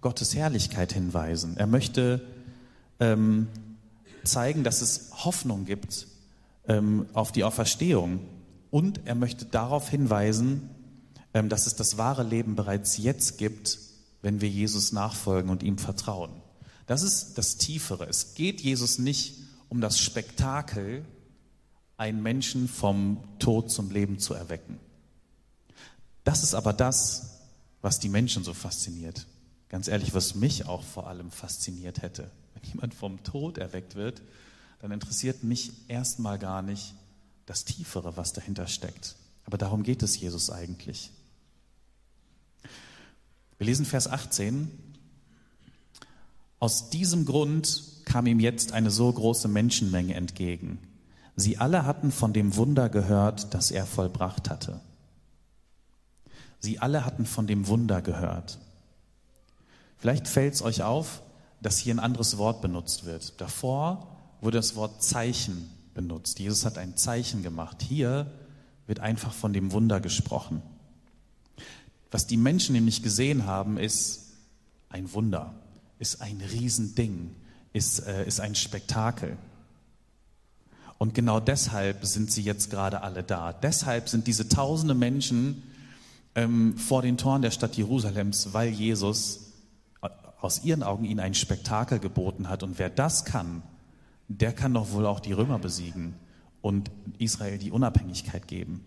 Gottes 0.00 0.34
Herrlichkeit 0.34 0.92
hinweisen. 0.92 1.56
Er 1.56 1.66
möchte 1.66 2.22
ähm, 2.98 3.48
zeigen, 4.24 4.64
dass 4.64 4.80
es 4.80 5.10
Hoffnung 5.24 5.66
gibt 5.66 6.06
ähm, 6.66 7.06
auf 7.12 7.32
die 7.32 7.44
Auferstehung. 7.44 8.20
Und 8.70 9.00
er 9.04 9.14
möchte 9.14 9.44
darauf 9.44 9.88
hinweisen, 9.90 10.70
ähm, 11.34 11.48
dass 11.48 11.66
es 11.66 11.76
das 11.76 11.98
wahre 11.98 12.22
Leben 12.22 12.54
bereits 12.54 12.96
jetzt 12.96 13.36
gibt, 13.38 13.78
wenn 14.22 14.40
wir 14.40 14.48
Jesus 14.48 14.92
nachfolgen 14.92 15.50
und 15.50 15.62
ihm 15.62 15.78
vertrauen. 15.78 16.30
Das 16.86 17.02
ist 17.02 17.38
das 17.38 17.56
Tiefere. 17.56 18.06
Es 18.06 18.34
geht 18.34 18.60
Jesus 18.60 18.98
nicht 18.98 19.36
um 19.68 19.80
das 19.80 20.00
Spektakel, 20.00 21.04
einen 22.00 22.22
Menschen 22.22 22.66
vom 22.66 23.18
Tod 23.38 23.70
zum 23.70 23.90
Leben 23.90 24.18
zu 24.18 24.32
erwecken. 24.32 24.80
Das 26.24 26.42
ist 26.42 26.54
aber 26.54 26.72
das, 26.72 27.40
was 27.82 27.98
die 27.98 28.08
Menschen 28.08 28.42
so 28.42 28.54
fasziniert. 28.54 29.26
Ganz 29.68 29.86
ehrlich, 29.86 30.14
was 30.14 30.34
mich 30.34 30.64
auch 30.64 30.82
vor 30.82 31.08
allem 31.08 31.30
fasziniert 31.30 32.00
hätte. 32.00 32.30
Wenn 32.54 32.70
jemand 32.70 32.94
vom 32.94 33.22
Tod 33.22 33.58
erweckt 33.58 33.96
wird, 33.96 34.22
dann 34.80 34.92
interessiert 34.92 35.44
mich 35.44 35.72
erstmal 35.88 36.38
gar 36.38 36.62
nicht 36.62 36.94
das 37.44 37.66
Tiefere, 37.66 38.16
was 38.16 38.32
dahinter 38.32 38.66
steckt. 38.66 39.16
Aber 39.44 39.58
darum 39.58 39.82
geht 39.82 40.02
es 40.02 40.18
Jesus 40.18 40.48
eigentlich. 40.48 41.10
Wir 43.58 43.66
lesen 43.66 43.84
Vers 43.84 44.08
18. 44.08 44.70
Aus 46.60 46.88
diesem 46.88 47.26
Grund 47.26 47.82
kam 48.06 48.26
ihm 48.26 48.40
jetzt 48.40 48.72
eine 48.72 48.90
so 48.90 49.12
große 49.12 49.48
Menschenmenge 49.48 50.14
entgegen. 50.14 50.78
Sie 51.36 51.58
alle 51.58 51.86
hatten 51.86 52.12
von 52.12 52.32
dem 52.32 52.56
Wunder 52.56 52.88
gehört, 52.88 53.54
das 53.54 53.70
er 53.70 53.86
vollbracht 53.86 54.50
hatte. 54.50 54.80
Sie 56.58 56.78
alle 56.78 57.04
hatten 57.04 57.24
von 57.24 57.46
dem 57.46 57.66
Wunder 57.68 58.02
gehört. 58.02 58.58
Vielleicht 59.96 60.28
fällt 60.28 60.54
es 60.54 60.62
euch 60.62 60.82
auf, 60.82 61.22
dass 61.62 61.78
hier 61.78 61.94
ein 61.94 61.98
anderes 62.00 62.38
Wort 62.38 62.62
benutzt 62.62 63.04
wird. 63.04 63.40
Davor 63.40 64.16
wurde 64.40 64.58
das 64.58 64.76
Wort 64.76 65.02
Zeichen 65.02 65.70
benutzt. 65.94 66.38
Jesus 66.38 66.64
hat 66.64 66.78
ein 66.78 66.96
Zeichen 66.96 67.42
gemacht. 67.42 67.82
Hier 67.82 68.30
wird 68.86 69.00
einfach 69.00 69.32
von 69.32 69.52
dem 69.52 69.72
Wunder 69.72 70.00
gesprochen. 70.00 70.62
Was 72.10 72.26
die 72.26 72.36
Menschen 72.36 72.72
nämlich 72.72 73.02
gesehen 73.02 73.46
haben, 73.46 73.78
ist 73.78 74.32
ein 74.88 75.12
Wunder, 75.12 75.54
ist 75.98 76.20
ein 76.20 76.40
Riesending, 76.40 77.34
ist, 77.72 78.00
äh, 78.00 78.26
ist 78.26 78.40
ein 78.40 78.54
Spektakel. 78.54 79.36
Und 81.00 81.14
genau 81.14 81.40
deshalb 81.40 82.04
sind 82.04 82.30
sie 82.30 82.42
jetzt 82.42 82.68
gerade 82.68 83.00
alle 83.00 83.22
da. 83.22 83.54
Deshalb 83.54 84.10
sind 84.10 84.26
diese 84.26 84.48
tausende 84.48 84.92
Menschen 84.92 85.62
ähm, 86.34 86.76
vor 86.76 87.00
den 87.00 87.16
Toren 87.16 87.40
der 87.40 87.52
Stadt 87.52 87.74
Jerusalems, 87.74 88.52
weil 88.52 88.68
Jesus 88.68 89.54
äh, 90.02 90.10
aus 90.42 90.62
ihren 90.62 90.82
Augen 90.82 91.06
ihnen 91.06 91.20
ein 91.20 91.32
Spektakel 91.32 92.00
geboten 92.00 92.50
hat. 92.50 92.62
Und 92.62 92.78
wer 92.78 92.90
das 92.90 93.24
kann, 93.24 93.62
der 94.28 94.52
kann 94.52 94.74
doch 94.74 94.92
wohl 94.92 95.06
auch 95.06 95.20
die 95.20 95.32
Römer 95.32 95.58
besiegen 95.58 96.16
und 96.60 96.90
Israel 97.16 97.56
die 97.56 97.70
Unabhängigkeit 97.70 98.46
geben. 98.46 98.84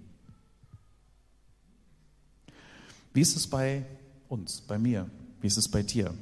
Wie 3.11 3.21
ist 3.21 3.35
es 3.35 3.47
bei 3.47 3.85
uns, 4.29 4.61
bei 4.61 4.77
mir? 4.77 5.09
Wie 5.41 5.47
ist 5.47 5.57
es 5.57 5.67
bei 5.67 5.81
dir? 5.81 6.13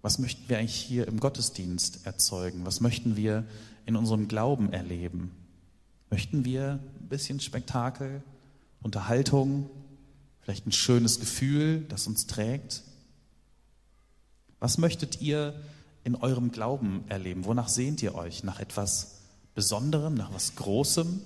Was 0.00 0.18
möchten 0.18 0.48
wir 0.48 0.56
eigentlich 0.56 0.76
hier 0.76 1.06
im 1.06 1.20
Gottesdienst 1.20 2.06
erzeugen? 2.06 2.64
Was 2.64 2.80
möchten 2.80 3.16
wir 3.16 3.44
in 3.86 3.96
unserem 3.96 4.28
Glauben 4.28 4.72
erleben? 4.72 5.32
Möchten 6.10 6.44
wir 6.44 6.80
ein 7.00 7.08
bisschen 7.08 7.40
Spektakel, 7.40 8.22
Unterhaltung, 8.82 9.70
vielleicht 10.40 10.66
ein 10.66 10.72
schönes 10.72 11.20
Gefühl, 11.20 11.84
das 11.88 12.06
uns 12.06 12.26
trägt? 12.26 12.82
Was 14.58 14.78
möchtet 14.78 15.20
ihr 15.20 15.54
in 16.04 16.16
eurem 16.16 16.50
Glauben 16.50 17.04
erleben? 17.08 17.44
Wonach 17.44 17.68
sehnt 17.68 18.02
ihr 18.02 18.14
euch? 18.14 18.44
Nach 18.44 18.60
etwas 18.60 19.20
Besonderem, 19.54 20.14
nach 20.14 20.28
etwas 20.28 20.56
Großem? 20.56 21.20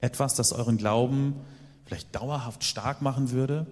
Etwas, 0.00 0.34
das 0.34 0.52
euren 0.52 0.76
Glauben 0.76 1.34
vielleicht 1.86 2.14
dauerhaft 2.14 2.64
stark 2.64 3.02
machen 3.02 3.30
würde? 3.30 3.66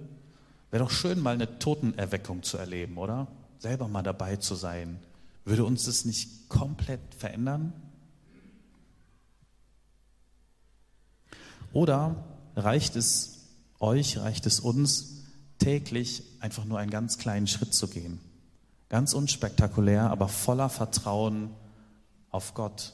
Wäre 0.71 0.85
doch 0.85 0.91
schön, 0.91 1.21
mal 1.21 1.35
eine 1.35 1.59
Totenerweckung 1.59 2.43
zu 2.43 2.57
erleben, 2.57 2.97
oder? 2.97 3.29
Selber 3.59 3.89
mal 3.89 4.03
dabei 4.03 4.37
zu 4.37 4.55
sein. 4.55 4.99
Würde 5.45 5.65
uns 5.65 5.85
das 5.85 6.05
nicht 6.05 6.42
komplett 6.53 7.15
verändern? 7.17 7.73
Oder 11.73 12.23
reicht 12.55 12.95
es 12.97 13.49
euch, 13.81 14.19
reicht 14.19 14.47
es 14.47 14.61
uns, 14.61 15.25
täglich 15.59 16.23
einfach 16.41 16.65
nur 16.65 16.79
einen 16.79 16.91
ganz 16.91 17.17
kleinen 17.17 17.47
Schritt 17.47 17.73
zu 17.73 17.89
gehen? 17.89 18.21
Ganz 18.91 19.15
unspektakulär, 19.15 20.11
aber 20.11 20.29
voller 20.29 20.69
Vertrauen 20.69 21.51
auf 22.31 22.53
Gott. 22.53 22.93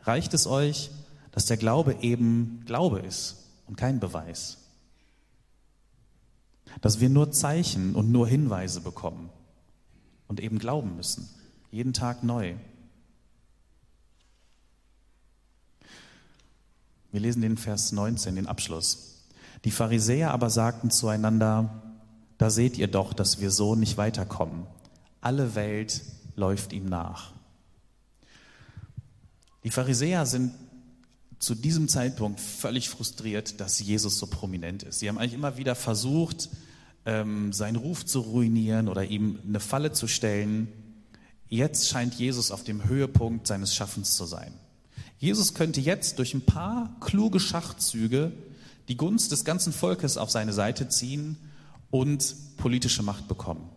Reicht 0.00 0.34
es 0.34 0.48
euch, 0.48 0.90
dass 1.30 1.46
der 1.46 1.56
Glaube 1.56 1.96
eben 2.00 2.64
Glaube 2.66 2.98
ist 2.98 3.36
und 3.68 3.76
kein 3.76 4.00
Beweis? 4.00 4.58
Dass 6.80 6.98
wir 6.98 7.08
nur 7.08 7.30
Zeichen 7.30 7.94
und 7.94 8.10
nur 8.10 8.26
Hinweise 8.26 8.80
bekommen 8.80 9.30
und 10.26 10.40
eben 10.40 10.58
glauben 10.58 10.96
müssen, 10.96 11.28
jeden 11.72 11.94
Tag 11.94 12.22
neu. 12.22 12.54
Wir 17.10 17.20
lesen 17.20 17.42
den 17.42 17.56
Vers 17.56 17.92
19, 17.92 18.36
den 18.36 18.46
Abschluss. 18.46 19.24
Die 19.64 19.70
Pharisäer 19.70 20.32
aber 20.32 20.50
sagten 20.50 20.90
zueinander, 20.90 21.82
da 22.36 22.50
seht 22.50 22.76
ihr 22.76 22.88
doch, 22.88 23.14
dass 23.14 23.40
wir 23.40 23.50
so 23.50 23.74
nicht 23.74 23.96
weiterkommen. 23.96 24.66
Alle 25.20 25.54
Welt 25.54 26.02
läuft 26.36 26.72
ihm 26.72 26.84
nach. 26.84 27.32
Die 29.64 29.70
Pharisäer 29.70 30.26
sind 30.26 30.52
zu 31.38 31.54
diesem 31.54 31.88
Zeitpunkt 31.88 32.38
völlig 32.38 32.88
frustriert, 32.88 33.60
dass 33.60 33.80
Jesus 33.80 34.18
so 34.18 34.26
prominent 34.26 34.82
ist. 34.82 34.98
Sie 34.98 35.08
haben 35.08 35.18
eigentlich 35.18 35.34
immer 35.34 35.56
wieder 35.56 35.74
versucht, 35.74 36.50
ähm, 37.06 37.52
seinen 37.52 37.76
Ruf 37.76 38.04
zu 38.04 38.20
ruinieren 38.20 38.88
oder 38.88 39.04
ihm 39.04 39.38
eine 39.46 39.60
Falle 39.60 39.92
zu 39.92 40.06
stellen. 40.06 40.68
Jetzt 41.52 41.90
scheint 41.90 42.14
Jesus 42.14 42.50
auf 42.50 42.64
dem 42.64 42.84
Höhepunkt 42.84 43.46
seines 43.46 43.74
Schaffens 43.74 44.16
zu 44.16 44.24
sein. 44.24 44.54
Jesus 45.18 45.52
könnte 45.52 45.82
jetzt 45.82 46.18
durch 46.18 46.32
ein 46.32 46.46
paar 46.46 46.96
kluge 47.00 47.40
Schachzüge 47.40 48.32
die 48.88 48.96
Gunst 48.96 49.32
des 49.32 49.44
ganzen 49.44 49.74
Volkes 49.74 50.16
auf 50.16 50.30
seine 50.30 50.54
Seite 50.54 50.88
ziehen 50.88 51.36
und 51.90 52.34
politische 52.56 53.02
Macht 53.02 53.28
bekommen. 53.28 53.68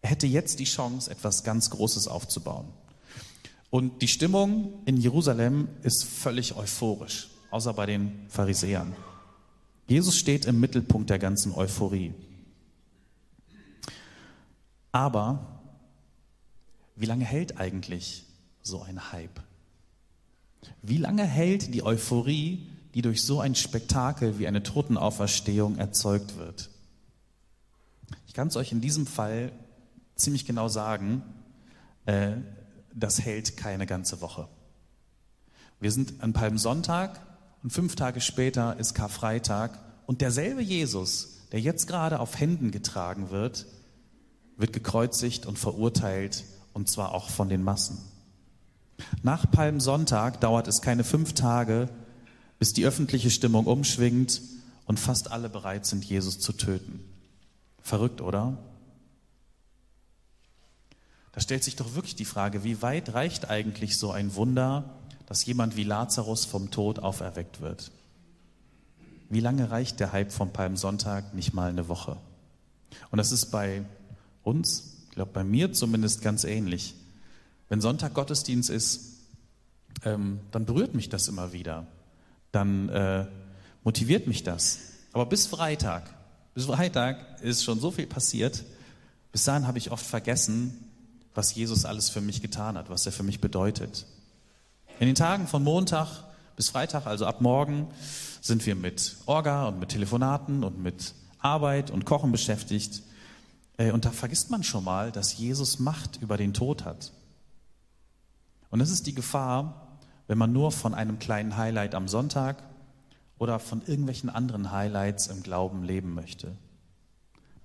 Er 0.00 0.08
hätte 0.08 0.26
jetzt 0.26 0.58
die 0.58 0.64
Chance, 0.64 1.10
etwas 1.10 1.44
ganz 1.44 1.68
Großes 1.68 2.08
aufzubauen. 2.08 2.68
Und 3.68 4.00
die 4.00 4.08
Stimmung 4.08 4.72
in 4.86 4.96
Jerusalem 4.96 5.68
ist 5.82 6.02
völlig 6.04 6.56
euphorisch, 6.56 7.28
außer 7.50 7.74
bei 7.74 7.84
den 7.84 8.24
Pharisäern. 8.28 8.96
Jesus 9.86 10.16
steht 10.16 10.46
im 10.46 10.60
Mittelpunkt 10.60 11.10
der 11.10 11.18
ganzen 11.18 11.52
Euphorie. 11.52 12.14
Aber 14.92 15.51
wie 17.02 17.06
lange 17.06 17.24
hält 17.24 17.58
eigentlich 17.58 18.24
so 18.62 18.80
ein 18.80 19.12
Hype? 19.12 19.42
Wie 20.82 20.98
lange 20.98 21.24
hält 21.24 21.74
die 21.74 21.82
Euphorie, 21.82 22.68
die 22.94 23.02
durch 23.02 23.22
so 23.22 23.40
ein 23.40 23.56
Spektakel 23.56 24.38
wie 24.38 24.46
eine 24.46 24.62
Totenauferstehung 24.62 25.78
erzeugt 25.78 26.36
wird. 26.36 26.70
Ich 28.28 28.34
kann 28.34 28.46
es 28.46 28.56
euch 28.56 28.70
in 28.70 28.80
diesem 28.80 29.08
Fall 29.08 29.50
ziemlich 30.14 30.46
genau 30.46 30.68
sagen, 30.68 31.22
äh, 32.06 32.34
das 32.94 33.20
hält 33.20 33.56
keine 33.56 33.86
ganze 33.86 34.20
Woche. 34.20 34.46
Wir 35.80 35.90
sind 35.90 36.22
an 36.22 36.32
Palmsonntag 36.32 37.20
und 37.64 37.72
fünf 37.72 37.96
Tage 37.96 38.20
später 38.20 38.78
ist 38.78 38.94
Karfreitag 38.94 39.80
und 40.06 40.20
derselbe 40.20 40.62
Jesus, 40.62 41.48
der 41.50 41.60
jetzt 41.60 41.88
gerade 41.88 42.20
auf 42.20 42.38
Händen 42.38 42.70
getragen 42.70 43.30
wird, 43.30 43.66
wird 44.56 44.72
gekreuzigt 44.72 45.46
und 45.46 45.58
verurteilt 45.58 46.44
und 46.72 46.88
zwar 46.88 47.12
auch 47.12 47.30
von 47.30 47.48
den 47.48 47.62
Massen. 47.62 47.98
Nach 49.22 49.50
Palmsonntag 49.50 50.40
dauert 50.40 50.68
es 50.68 50.82
keine 50.82 51.04
fünf 51.04 51.32
Tage, 51.32 51.88
bis 52.58 52.72
die 52.72 52.86
öffentliche 52.86 53.30
Stimmung 53.30 53.66
umschwingt 53.66 54.40
und 54.86 55.00
fast 55.00 55.30
alle 55.30 55.48
bereit 55.48 55.86
sind, 55.86 56.04
Jesus 56.04 56.38
zu 56.38 56.52
töten. 56.52 57.00
Verrückt, 57.82 58.20
oder? 58.20 58.58
Da 61.32 61.40
stellt 61.40 61.64
sich 61.64 61.76
doch 61.76 61.94
wirklich 61.94 62.14
die 62.14 62.24
Frage, 62.24 62.62
wie 62.62 62.82
weit 62.82 63.14
reicht 63.14 63.48
eigentlich 63.48 63.96
so 63.96 64.12
ein 64.12 64.34
Wunder, 64.34 64.84
dass 65.26 65.46
jemand 65.46 65.76
wie 65.76 65.84
Lazarus 65.84 66.44
vom 66.44 66.70
Tod 66.70 66.98
auferweckt 66.98 67.60
wird? 67.60 67.90
Wie 69.30 69.40
lange 69.40 69.70
reicht 69.70 69.98
der 69.98 70.12
Hype 70.12 70.30
vom 70.30 70.52
Palmsonntag? 70.52 71.32
Nicht 71.32 71.54
mal 71.54 71.70
eine 71.70 71.88
Woche. 71.88 72.18
Und 73.10 73.16
das 73.16 73.32
ist 73.32 73.46
bei 73.46 73.82
uns, 74.42 74.91
ich 75.12 75.16
glaube 75.16 75.30
bei 75.32 75.44
mir 75.44 75.72
zumindest 75.72 76.22
ganz 76.22 76.42
ähnlich. 76.42 76.94
Wenn 77.68 77.80
Sonntag 77.80 78.14
Gottesdienst 78.14 78.68
ist, 78.68 79.18
ähm, 80.04 80.40
dann 80.50 80.66
berührt 80.66 80.94
mich 80.94 81.08
das 81.08 81.28
immer 81.28 81.52
wieder 81.52 81.86
dann 82.52 82.90
äh, 82.90 83.26
motiviert 83.82 84.26
mich 84.26 84.44
das. 84.44 84.78
Aber 85.12 85.26
bis 85.26 85.46
Freitag, 85.46 86.14
bis 86.54 86.66
Freitag 86.66 87.40
ist 87.42 87.64
schon 87.64 87.80
so 87.80 87.90
viel 87.90 88.06
passiert. 88.06 88.64
Bis 89.32 89.44
dahin 89.44 89.66
habe 89.66 89.78
ich 89.78 89.90
oft 89.90 90.04
vergessen, 90.04 90.78
was 91.34 91.54
Jesus 91.54 91.84
alles 91.84 92.10
für 92.10 92.20
mich 92.20 92.42
getan 92.42 92.76
hat, 92.76 92.90
was 92.90 93.06
er 93.06 93.12
für 93.12 93.22
mich 93.22 93.40
bedeutet. 93.40 94.06
In 95.00 95.06
den 95.06 95.14
Tagen 95.14 95.48
von 95.48 95.64
Montag 95.64 96.08
bis 96.56 96.68
Freitag, 96.68 97.06
also 97.06 97.24
ab 97.26 97.40
morgen, 97.40 97.88
sind 98.42 98.64
wir 98.66 98.74
mit 98.74 99.16
Orga 99.24 99.68
und 99.68 99.80
mit 99.80 99.88
Telefonaten 99.88 100.62
und 100.62 100.82
mit 100.82 101.14
Arbeit 101.38 101.90
und 101.90 102.04
Kochen 102.04 102.30
beschäftigt. 102.30 103.02
Äh, 103.76 103.92
und 103.92 104.04
da 104.04 104.10
vergisst 104.10 104.50
man 104.50 104.62
schon 104.62 104.84
mal, 104.84 105.12
dass 105.12 105.36
Jesus 105.36 105.78
Macht 105.78 106.20
über 106.22 106.36
den 106.36 106.54
Tod 106.54 106.84
hat. 106.84 107.12
Und 108.70 108.78
das 108.78 108.90
ist 108.90 109.06
die 109.06 109.14
Gefahr, 109.14 109.98
wenn 110.26 110.38
man 110.38 110.52
nur 110.52 110.72
von 110.72 110.94
einem 110.94 111.18
kleinen 111.18 111.56
Highlight 111.56 111.94
am 111.94 112.08
Sonntag 112.08 112.62
oder 113.38 113.58
von 113.58 113.82
irgendwelchen 113.86 114.30
anderen 114.30 114.70
Highlights 114.70 115.26
im 115.26 115.42
Glauben 115.42 115.82
leben 115.82 116.14
möchte. 116.14 116.56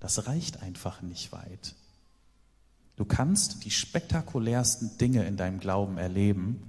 Das 0.00 0.26
reicht 0.26 0.62
einfach 0.62 1.02
nicht 1.02 1.32
weit. 1.32 1.74
Du 2.96 3.04
kannst 3.04 3.64
die 3.64 3.70
spektakulärsten 3.70 4.98
Dinge 4.98 5.24
in 5.24 5.36
deinem 5.36 5.60
Glauben 5.60 5.98
erleben, 5.98 6.62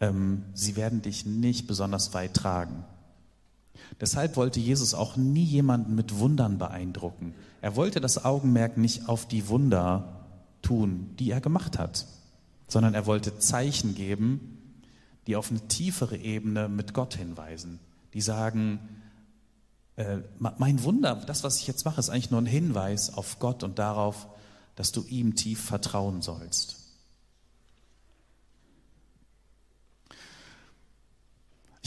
ähm, 0.00 0.44
sie 0.54 0.76
werden 0.76 1.02
dich 1.02 1.26
nicht 1.26 1.66
besonders 1.66 2.14
weit 2.14 2.34
tragen. 2.34 2.84
Deshalb 4.00 4.36
wollte 4.36 4.60
Jesus 4.60 4.94
auch 4.94 5.16
nie 5.16 5.44
jemanden 5.44 5.94
mit 5.94 6.18
Wundern 6.18 6.58
beeindrucken. 6.58 7.34
Er 7.60 7.76
wollte 7.76 8.00
das 8.00 8.24
Augenmerk 8.24 8.76
nicht 8.76 9.08
auf 9.08 9.26
die 9.26 9.48
Wunder 9.48 10.26
tun, 10.62 11.10
die 11.18 11.30
er 11.30 11.40
gemacht 11.40 11.78
hat, 11.78 12.06
sondern 12.68 12.94
er 12.94 13.06
wollte 13.06 13.38
Zeichen 13.38 13.94
geben, 13.94 14.58
die 15.26 15.36
auf 15.36 15.50
eine 15.50 15.60
tiefere 15.68 16.16
Ebene 16.16 16.68
mit 16.68 16.94
Gott 16.94 17.14
hinweisen, 17.14 17.78
die 18.14 18.20
sagen, 18.20 18.80
äh, 19.96 20.18
mein 20.38 20.82
Wunder, 20.82 21.14
das, 21.14 21.44
was 21.44 21.58
ich 21.58 21.66
jetzt 21.66 21.84
mache, 21.84 22.00
ist 22.00 22.10
eigentlich 22.10 22.30
nur 22.30 22.40
ein 22.40 22.46
Hinweis 22.46 23.14
auf 23.14 23.38
Gott 23.38 23.62
und 23.62 23.78
darauf, 23.78 24.26
dass 24.74 24.90
du 24.90 25.04
ihm 25.04 25.34
tief 25.36 25.62
vertrauen 25.62 26.22
sollst. 26.22 26.81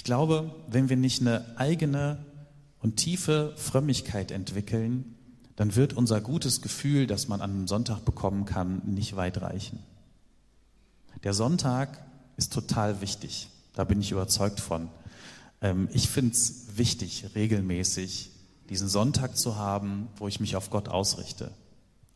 Glaube, 0.05 0.55
wenn 0.69 0.87
wir 0.87 0.95
nicht 0.95 1.19
eine 1.19 1.57
eigene 1.57 2.23
und 2.79 2.95
tiefe 2.95 3.53
Frömmigkeit 3.57 4.31
entwickeln, 4.31 5.15
dann 5.57 5.75
wird 5.75 5.93
unser 5.93 6.21
gutes 6.21 6.61
Gefühl, 6.61 7.07
das 7.07 7.27
man 7.27 7.41
an 7.41 7.51
einem 7.51 7.67
Sonntag 7.67 8.05
bekommen 8.05 8.45
kann, 8.45 8.81
nicht 8.85 9.15
weit 9.15 9.41
reichen. 9.41 9.79
Der 11.23 11.33
Sonntag 11.33 12.05
ist 12.37 12.53
total 12.53 13.01
wichtig. 13.01 13.49
Da 13.73 13.83
bin 13.83 13.99
ich 13.99 14.11
überzeugt 14.11 14.59
von. 14.59 14.89
Ähm, 15.61 15.89
ich 15.91 16.09
finde 16.09 16.33
es 16.33 16.77
wichtig, 16.77 17.25
regelmäßig 17.35 18.31
diesen 18.69 18.87
Sonntag 18.87 19.37
zu 19.37 19.55
haben, 19.55 20.07
wo 20.17 20.27
ich 20.27 20.39
mich 20.39 20.55
auf 20.55 20.69
Gott 20.69 20.87
ausrichte. 20.87 21.51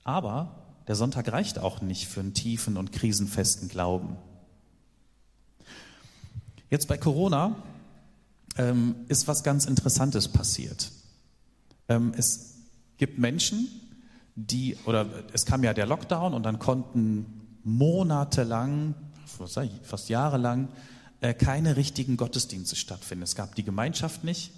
Aber 0.03 0.55
der 0.87 0.95
Sonntag 0.95 1.31
reicht 1.31 1.59
auch 1.59 1.81
nicht 1.81 2.07
für 2.07 2.19
einen 2.19 2.33
tiefen 2.33 2.77
und 2.77 2.91
krisenfesten 2.91 3.69
Glauben. 3.69 4.17
Jetzt 6.69 6.87
bei 6.87 6.97
Corona 6.97 7.55
ähm, 8.59 8.95
ist 9.07 9.27
was 9.27 9.43
ganz 9.43 9.65
Interessantes 9.65 10.27
passiert. 10.27 10.91
Ähm, 11.87 12.13
es 12.15 12.57
gibt 12.97 13.17
Menschen, 13.17 13.69
die, 14.35 14.77
oder 14.85 15.07
es 15.33 15.45
kam 15.45 15.63
ja 15.63 15.73
der 15.73 15.85
Lockdown 15.85 16.33
und 16.33 16.43
dann 16.43 16.59
konnten 16.59 17.25
monatelang, 17.63 18.93
fast 19.83 20.09
jahrelang, 20.09 20.67
äh, 21.21 21.33
keine 21.33 21.77
richtigen 21.77 22.17
Gottesdienste 22.17 22.75
stattfinden. 22.75 23.23
Es 23.23 23.35
gab 23.35 23.55
die 23.55 23.63
Gemeinschaft 23.63 24.25
nicht. 24.25 24.51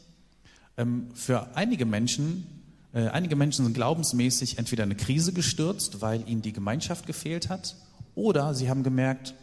Ähm, 0.77 1.09
für 1.13 1.55
einige 1.55 1.85
Menschen, 1.85 2.47
äh, 2.93 3.07
einige 3.07 3.35
Menschen 3.35 3.65
sind 3.65 3.73
glaubensmäßig 3.75 4.57
entweder 4.57 4.83
eine 4.83 4.95
Krise 4.95 5.31
gestürzt, 5.31 6.01
weil 6.01 6.27
ihnen 6.27 6.41
die 6.41 6.53
Gemeinschaft 6.53 7.05
gefehlt 7.05 7.49
hat, 7.49 7.75
oder 8.15 8.55
sie 8.55 8.69
haben 8.69 8.83
gemerkt, 8.83 9.35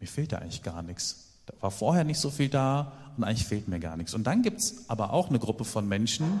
mir 0.00 0.08
fehlt 0.08 0.32
da 0.32 0.38
eigentlich 0.38 0.62
gar 0.62 0.82
nichts. 0.82 1.33
Da 1.46 1.54
war 1.60 1.70
vorher 1.70 2.04
nicht 2.04 2.18
so 2.18 2.30
viel 2.30 2.48
da 2.48 2.92
und 3.16 3.24
eigentlich 3.24 3.46
fehlt 3.46 3.68
mir 3.68 3.80
gar 3.80 3.96
nichts. 3.96 4.14
Und 4.14 4.24
dann 4.24 4.42
gibt 4.42 4.60
es 4.60 4.88
aber 4.88 5.12
auch 5.12 5.28
eine 5.28 5.38
Gruppe 5.38 5.64
von 5.64 5.88
Menschen, 5.88 6.40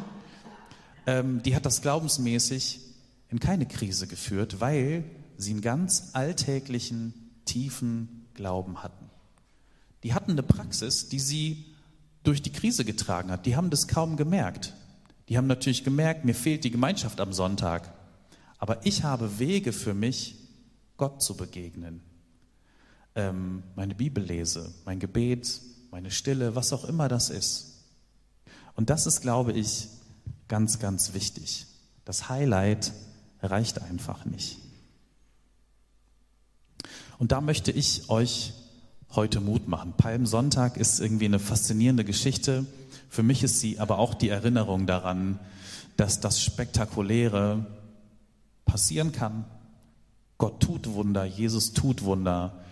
ähm, 1.06 1.42
die 1.42 1.54
hat 1.54 1.66
das 1.66 1.82
glaubensmäßig 1.82 2.80
in 3.28 3.40
keine 3.40 3.66
Krise 3.66 4.06
geführt, 4.06 4.60
weil 4.60 5.04
sie 5.36 5.52
einen 5.52 5.60
ganz 5.60 6.10
alltäglichen, 6.14 7.12
tiefen 7.44 8.26
Glauben 8.34 8.82
hatten 8.82 9.04
die 10.04 10.12
hatten 10.12 10.32
eine 10.32 10.42
Praxis, 10.42 11.08
die 11.08 11.18
sie 11.18 11.64
durch 12.22 12.42
die 12.42 12.52
Krise 12.52 12.84
getragen 12.84 13.30
hat. 13.30 13.46
Die 13.46 13.56
haben 13.56 13.70
das 13.70 13.88
kaum 13.88 14.16
gemerkt. 14.16 14.74
Die 15.28 15.38
haben 15.38 15.46
natürlich 15.46 15.82
gemerkt, 15.82 16.26
mir 16.26 16.34
fehlt 16.34 16.64
die 16.64 16.70
Gemeinschaft 16.70 17.20
am 17.20 17.32
Sonntag. 17.32 17.92
Aber 18.58 18.84
ich 18.86 19.02
habe 19.02 19.38
Wege 19.38 19.72
für 19.72 19.94
mich, 19.94 20.36
Gott 20.98 21.22
zu 21.22 21.36
begegnen. 21.36 22.02
Ähm, 23.14 23.62
meine 23.76 23.94
Bibel 23.94 24.24
lese, 24.24 24.72
mein 24.84 24.98
Gebet, 24.98 25.60
meine 25.90 26.10
Stille, 26.10 26.54
was 26.54 26.72
auch 26.72 26.84
immer 26.84 27.08
das 27.08 27.30
ist. 27.30 27.84
Und 28.74 28.90
das 28.90 29.06
ist, 29.06 29.20
glaube 29.20 29.52
ich, 29.52 29.88
ganz, 30.48 30.78
ganz 30.78 31.14
wichtig. 31.14 31.66
Das 32.04 32.28
Highlight 32.28 32.92
reicht 33.40 33.80
einfach 33.80 34.24
nicht. 34.24 34.58
Und 37.18 37.32
da 37.32 37.40
möchte 37.40 37.70
ich 37.70 38.10
euch 38.10 38.52
heute 39.10 39.40
Mut 39.40 39.68
machen. 39.68 39.94
Palmsonntag 39.96 40.76
ist 40.76 40.98
irgendwie 41.00 41.26
eine 41.26 41.38
faszinierende 41.38 42.04
Geschichte. 42.04 42.66
Für 43.08 43.22
mich 43.22 43.44
ist 43.44 43.60
sie 43.60 43.78
aber 43.78 43.98
auch 43.98 44.14
die 44.14 44.28
Erinnerung 44.28 44.86
daran, 44.86 45.38
dass 45.96 46.20
das 46.20 46.42
Spektakuläre 46.42 47.66
passieren 48.64 49.12
kann. 49.12 49.44
Gott 50.38 50.60
tut 50.60 50.92
Wunder, 50.92 51.24
Jesus 51.24 51.72
tut 51.72 52.02
Wunder, 52.02 52.64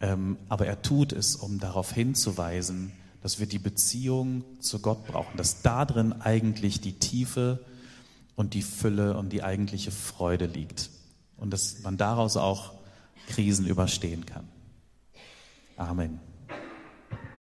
aber 0.00 0.66
er 0.66 0.80
tut 0.80 1.12
es, 1.12 1.36
um 1.36 1.60
darauf 1.60 1.92
hinzuweisen, 1.92 2.92
dass 3.22 3.38
wir 3.38 3.46
die 3.46 3.58
Beziehung 3.58 4.44
zu 4.60 4.80
Gott 4.80 5.06
brauchen, 5.06 5.36
dass 5.36 5.60
da 5.62 5.84
drin 5.84 6.12
eigentlich 6.12 6.80
die 6.80 6.94
Tiefe 6.94 7.64
und 8.34 8.54
die 8.54 8.62
Fülle 8.62 9.16
und 9.18 9.30
die 9.30 9.42
eigentliche 9.42 9.90
Freude 9.90 10.46
liegt 10.46 10.88
und 11.36 11.52
dass 11.52 11.82
man 11.82 11.98
daraus 11.98 12.38
auch 12.38 12.72
Krisen 13.28 13.66
überstehen 13.66 14.24
kann. 14.24 14.48
Amen. 15.76 16.20